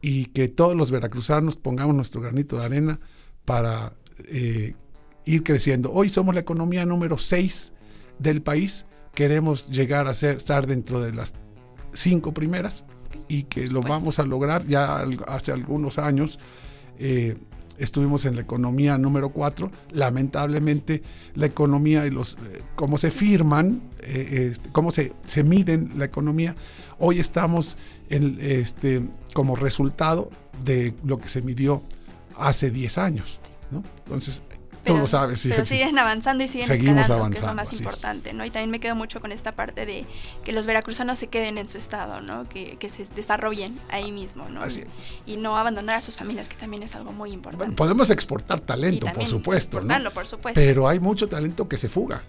y 0.00 0.26
que 0.26 0.48
todos 0.48 0.74
los 0.76 0.90
veracruzanos 0.90 1.56
pongamos 1.56 1.94
nuestro 1.94 2.20
granito 2.20 2.58
de 2.58 2.64
arena 2.64 3.00
para 3.44 3.92
eh, 4.26 4.74
ir 5.24 5.42
creciendo. 5.42 5.92
Hoy 5.92 6.08
somos 6.08 6.34
la 6.34 6.40
economía 6.40 6.86
número 6.86 7.18
6 7.18 7.72
del 8.18 8.42
país. 8.42 8.86
Queremos 9.14 9.68
llegar 9.68 10.06
a 10.06 10.14
ser, 10.14 10.36
estar 10.36 10.66
dentro 10.66 11.00
de 11.00 11.12
las 11.12 11.34
cinco 11.92 12.32
primeras 12.32 12.84
y 13.26 13.44
que 13.44 13.66
lo 13.68 13.80
vamos 13.80 14.18
a 14.18 14.24
lograr 14.24 14.64
ya 14.66 15.04
hace 15.26 15.52
algunos 15.52 15.98
años. 15.98 16.38
Eh, 16.98 17.36
estuvimos 17.78 18.24
en 18.24 18.34
la 18.34 18.42
economía 18.42 18.98
número 18.98 19.30
4. 19.30 19.70
Lamentablemente, 19.92 21.02
la 21.34 21.46
economía 21.46 22.06
y 22.06 22.10
los 22.10 22.34
eh, 22.34 22.62
cómo 22.74 22.98
se 22.98 23.10
firman, 23.10 23.82
eh, 24.00 24.48
este, 24.50 24.70
cómo 24.70 24.90
se, 24.90 25.12
se 25.26 25.44
miden 25.44 25.92
la 25.96 26.04
economía, 26.04 26.56
hoy 26.98 27.20
estamos 27.20 27.78
en, 28.10 28.38
este, 28.40 29.02
como 29.32 29.56
resultado 29.56 30.30
de 30.64 30.94
lo 31.04 31.18
que 31.18 31.28
se 31.28 31.42
midió 31.42 31.82
hace 32.36 32.70
10 32.70 32.98
años. 32.98 33.40
Entonces, 34.04 34.42
Tú 34.88 34.98
lo 34.98 35.06
sabes, 35.06 35.40
sí. 35.40 35.48
Pero 35.48 35.64
siguen 35.64 35.98
avanzando 35.98 36.44
y 36.44 36.48
siguen 36.48 36.66
Seguimos 36.66 37.02
escalando, 37.02 37.14
avanzando, 37.14 37.30
que 37.30 37.38
es 37.38 37.48
lo 37.48 37.54
más 37.54 37.72
importante, 37.72 38.32
¿no? 38.32 38.44
Y 38.44 38.50
también 38.50 38.70
me 38.70 38.80
quedo 38.80 38.94
mucho 38.94 39.20
con 39.20 39.32
esta 39.32 39.52
parte 39.52 39.86
de 39.86 40.06
que 40.44 40.52
los 40.52 40.66
veracruzanos 40.66 41.18
se 41.18 41.28
queden 41.28 41.58
en 41.58 41.68
su 41.68 41.78
estado, 41.78 42.20
¿no? 42.20 42.48
Que, 42.48 42.76
que 42.76 42.88
se 42.88 43.06
desarrollen 43.14 43.78
ahí 43.90 44.12
mismo, 44.12 44.48
¿no? 44.48 44.62
Así. 44.62 44.84
Y, 45.26 45.36
no 45.38 45.56
abandonar 45.56 45.96
a 45.96 46.00
sus 46.00 46.16
familias, 46.16 46.48
que 46.48 46.56
también 46.56 46.82
es 46.82 46.96
algo 46.96 47.12
muy 47.12 47.30
importante. 47.30 47.64
Bueno, 47.64 47.76
podemos 47.76 48.10
exportar 48.10 48.58
talento, 48.60 49.06
por 49.14 49.26
supuesto, 49.26 49.80
¿no? 49.80 50.10
por 50.10 50.26
supuesto. 50.26 50.60
Pero 50.60 50.88
hay 50.88 50.98
mucho 50.98 51.28
talento 51.28 51.68
que 51.68 51.76
se 51.76 51.88
fuga, 51.88 52.24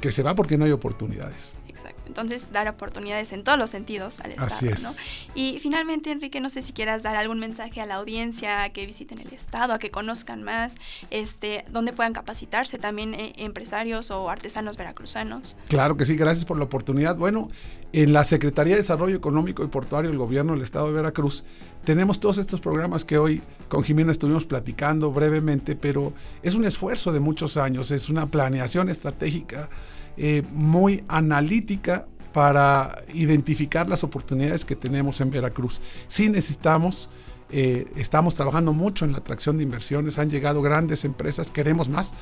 que 0.00 0.12
se 0.12 0.22
va 0.22 0.34
porque 0.34 0.56
no 0.56 0.64
hay 0.64 0.72
oportunidades. 0.72 1.52
Exacto. 1.76 2.02
Entonces, 2.06 2.48
dar 2.52 2.68
oportunidades 2.68 3.32
en 3.32 3.44
todos 3.44 3.58
los 3.58 3.70
sentidos 3.70 4.20
al 4.20 4.32
Estado. 4.32 4.46
Así 4.46 4.68
es. 4.68 4.82
¿no? 4.82 4.90
Y 5.34 5.58
finalmente, 5.60 6.10
Enrique, 6.10 6.40
no 6.40 6.50
sé 6.50 6.62
si 6.62 6.72
quieras 6.72 7.02
dar 7.02 7.16
algún 7.16 7.38
mensaje 7.38 7.80
a 7.80 7.86
la 7.86 7.96
audiencia, 7.96 8.62
a 8.62 8.70
que 8.70 8.86
visiten 8.86 9.18
el 9.18 9.32
Estado, 9.32 9.74
a 9.74 9.78
que 9.78 9.90
conozcan 9.90 10.42
más, 10.42 10.76
este, 11.10 11.64
donde 11.70 11.92
puedan 11.92 12.12
capacitarse 12.12 12.78
también 12.78 13.14
eh, 13.14 13.32
empresarios 13.36 14.10
o 14.10 14.30
artesanos 14.30 14.76
veracruzanos. 14.76 15.56
Claro 15.68 15.96
que 15.96 16.06
sí, 16.06 16.16
gracias 16.16 16.44
por 16.44 16.58
la 16.58 16.64
oportunidad. 16.64 17.16
Bueno, 17.16 17.48
en 17.92 18.12
la 18.12 18.24
Secretaría 18.24 18.74
de 18.74 18.80
Desarrollo 18.80 19.16
Económico 19.16 19.64
y 19.64 19.68
Portuario 19.68 20.10
del 20.10 20.18
Gobierno 20.18 20.52
del 20.52 20.62
Estado 20.62 20.88
de 20.88 20.92
Veracruz 20.92 21.44
tenemos 21.84 22.18
todos 22.18 22.38
estos 22.38 22.60
programas 22.60 23.04
que 23.04 23.16
hoy 23.16 23.42
con 23.68 23.84
Jimena 23.84 24.10
estuvimos 24.10 24.44
platicando 24.44 25.12
brevemente, 25.12 25.76
pero 25.76 26.12
es 26.42 26.54
un 26.54 26.64
esfuerzo 26.64 27.12
de 27.12 27.20
muchos 27.20 27.56
años, 27.56 27.92
es 27.92 28.08
una 28.08 28.26
planeación 28.26 28.88
estratégica 28.88 29.70
eh, 30.16 30.42
muy 30.52 31.04
analítica 31.08 32.06
para 32.32 33.02
identificar 33.14 33.88
las 33.88 34.04
oportunidades 34.04 34.64
que 34.64 34.76
tenemos 34.76 35.20
en 35.20 35.30
Veracruz. 35.30 35.80
Sí 36.06 36.28
necesitamos, 36.28 37.08
eh, 37.50 37.86
estamos 37.96 38.34
trabajando 38.34 38.72
mucho 38.72 39.04
en 39.04 39.12
la 39.12 39.18
atracción 39.18 39.56
de 39.56 39.62
inversiones, 39.62 40.18
han 40.18 40.28
llegado 40.28 40.60
grandes 40.60 41.04
empresas, 41.04 41.50
queremos 41.50 41.88
más. 41.88 42.12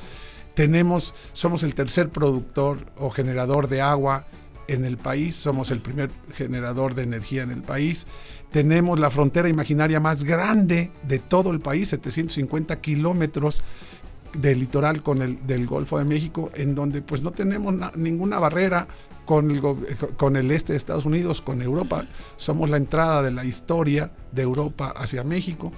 Tenemos, 0.53 1.13
somos 1.33 1.63
el 1.63 1.75
tercer 1.75 2.09
productor 2.09 2.93
o 2.97 3.09
generador 3.09 3.67
de 3.67 3.81
agua 3.81 4.25
en 4.67 4.85
el 4.85 4.97
país, 4.97 5.35
somos 5.35 5.69
el 5.69 5.79
primer 5.79 6.11
generador 6.33 6.95
de 6.95 7.03
energía 7.03 7.43
en 7.43 7.51
el 7.51 7.61
país, 7.61 8.07
tenemos 8.51 8.99
la 8.99 9.09
frontera 9.09 9.49
imaginaria 9.49 9.99
más 9.99 10.23
grande 10.23 10.91
de 11.03 11.19
todo 11.19 11.51
el 11.51 11.59
país, 11.59 11.89
750 11.89 12.79
kilómetros 12.79 13.61
del 14.37 14.59
litoral 14.59 15.03
con 15.03 15.21
el 15.21 15.45
del 15.45 15.65
Golfo 15.67 15.97
de 15.97 16.05
México, 16.05 16.51
en 16.55 16.75
donde 16.75 17.01
pues 17.01 17.21
no 17.21 17.31
tenemos 17.31 17.73
ninguna 17.95 18.39
barrera 18.39 18.87
con 19.25 19.51
el, 19.51 19.61
con 20.17 20.35
el 20.35 20.51
este 20.51 20.73
de 20.73 20.77
Estados 20.77 21.05
Unidos, 21.05 21.41
con 21.41 21.61
Europa. 21.61 22.05
Somos 22.37 22.69
la 22.69 22.77
entrada 22.77 23.21
de 23.21 23.31
la 23.31 23.45
historia 23.45 24.11
de 24.31 24.43
Europa 24.43 24.93
hacia 24.95 25.23
México 25.23 25.71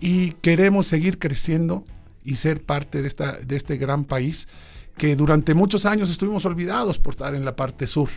y 0.00 0.32
queremos 0.32 0.86
seguir 0.86 1.18
creciendo 1.18 1.84
y 2.24 2.36
ser 2.36 2.62
parte 2.62 3.02
de, 3.02 3.08
esta, 3.08 3.32
de 3.32 3.56
este 3.56 3.76
gran 3.76 4.04
país 4.04 4.48
que 4.96 5.14
durante 5.14 5.54
muchos 5.54 5.86
años 5.86 6.10
estuvimos 6.10 6.44
olvidados 6.44 6.98
por 6.98 7.14
estar 7.14 7.34
en 7.34 7.44
la 7.44 7.56
parte 7.56 7.86
sur. 7.86 8.08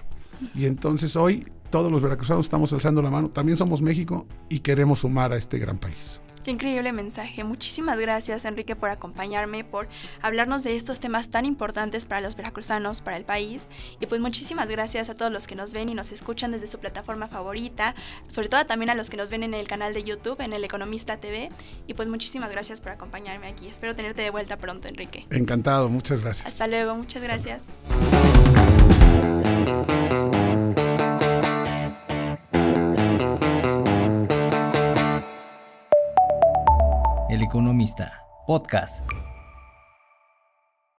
Y 0.55 0.65
entonces 0.65 1.15
hoy 1.15 1.45
todos 1.69 1.91
los 1.91 2.01
veracruzanos 2.01 2.45
estamos 2.45 2.73
alzando 2.73 3.01
la 3.01 3.11
mano, 3.11 3.29
también 3.29 3.57
somos 3.57 3.81
México 3.81 4.25
y 4.49 4.59
queremos 4.59 4.99
sumar 4.99 5.31
a 5.31 5.37
este 5.37 5.59
gran 5.59 5.77
país. 5.77 6.21
Qué 6.43 6.51
increíble 6.51 6.93
mensaje. 6.93 7.43
Muchísimas 7.43 7.99
gracias, 7.99 8.45
Enrique, 8.45 8.75
por 8.75 8.89
acompañarme, 8.89 9.63
por 9.63 9.89
hablarnos 10.21 10.63
de 10.63 10.75
estos 10.75 10.99
temas 10.99 11.29
tan 11.29 11.45
importantes 11.45 12.05
para 12.05 12.21
los 12.21 12.35
veracruzanos, 12.35 13.01
para 13.01 13.17
el 13.17 13.25
país. 13.25 13.67
Y 13.99 14.05
pues 14.05 14.21
muchísimas 14.21 14.67
gracias 14.67 15.09
a 15.09 15.15
todos 15.15 15.31
los 15.31 15.47
que 15.47 15.55
nos 15.55 15.73
ven 15.73 15.89
y 15.89 15.93
nos 15.93 16.11
escuchan 16.11 16.51
desde 16.51 16.67
su 16.67 16.79
plataforma 16.79 17.27
favorita, 17.27 17.93
sobre 18.27 18.47
todo 18.47 18.65
también 18.65 18.89
a 18.89 18.95
los 18.95 19.09
que 19.09 19.17
nos 19.17 19.29
ven 19.29 19.43
en 19.43 19.53
el 19.53 19.67
canal 19.67 19.93
de 19.93 20.03
YouTube, 20.03 20.39
en 20.41 20.53
El 20.53 20.63
Economista 20.63 21.17
TV. 21.17 21.51
Y 21.87 21.93
pues 21.93 22.07
muchísimas 22.07 22.51
gracias 22.51 22.79
por 22.79 22.93
acompañarme 22.93 23.47
aquí. 23.47 23.67
Espero 23.67 23.95
tenerte 23.95 24.21
de 24.21 24.29
vuelta 24.29 24.57
pronto, 24.57 24.87
Enrique. 24.87 25.25
Encantado, 25.29 25.89
muchas 25.89 26.21
gracias. 26.21 26.47
Hasta 26.47 26.67
luego, 26.67 26.95
muchas 26.95 27.23
gracias. 27.23 27.63
El 37.39 37.45
Economista, 37.45 38.25
podcast. 38.45 39.01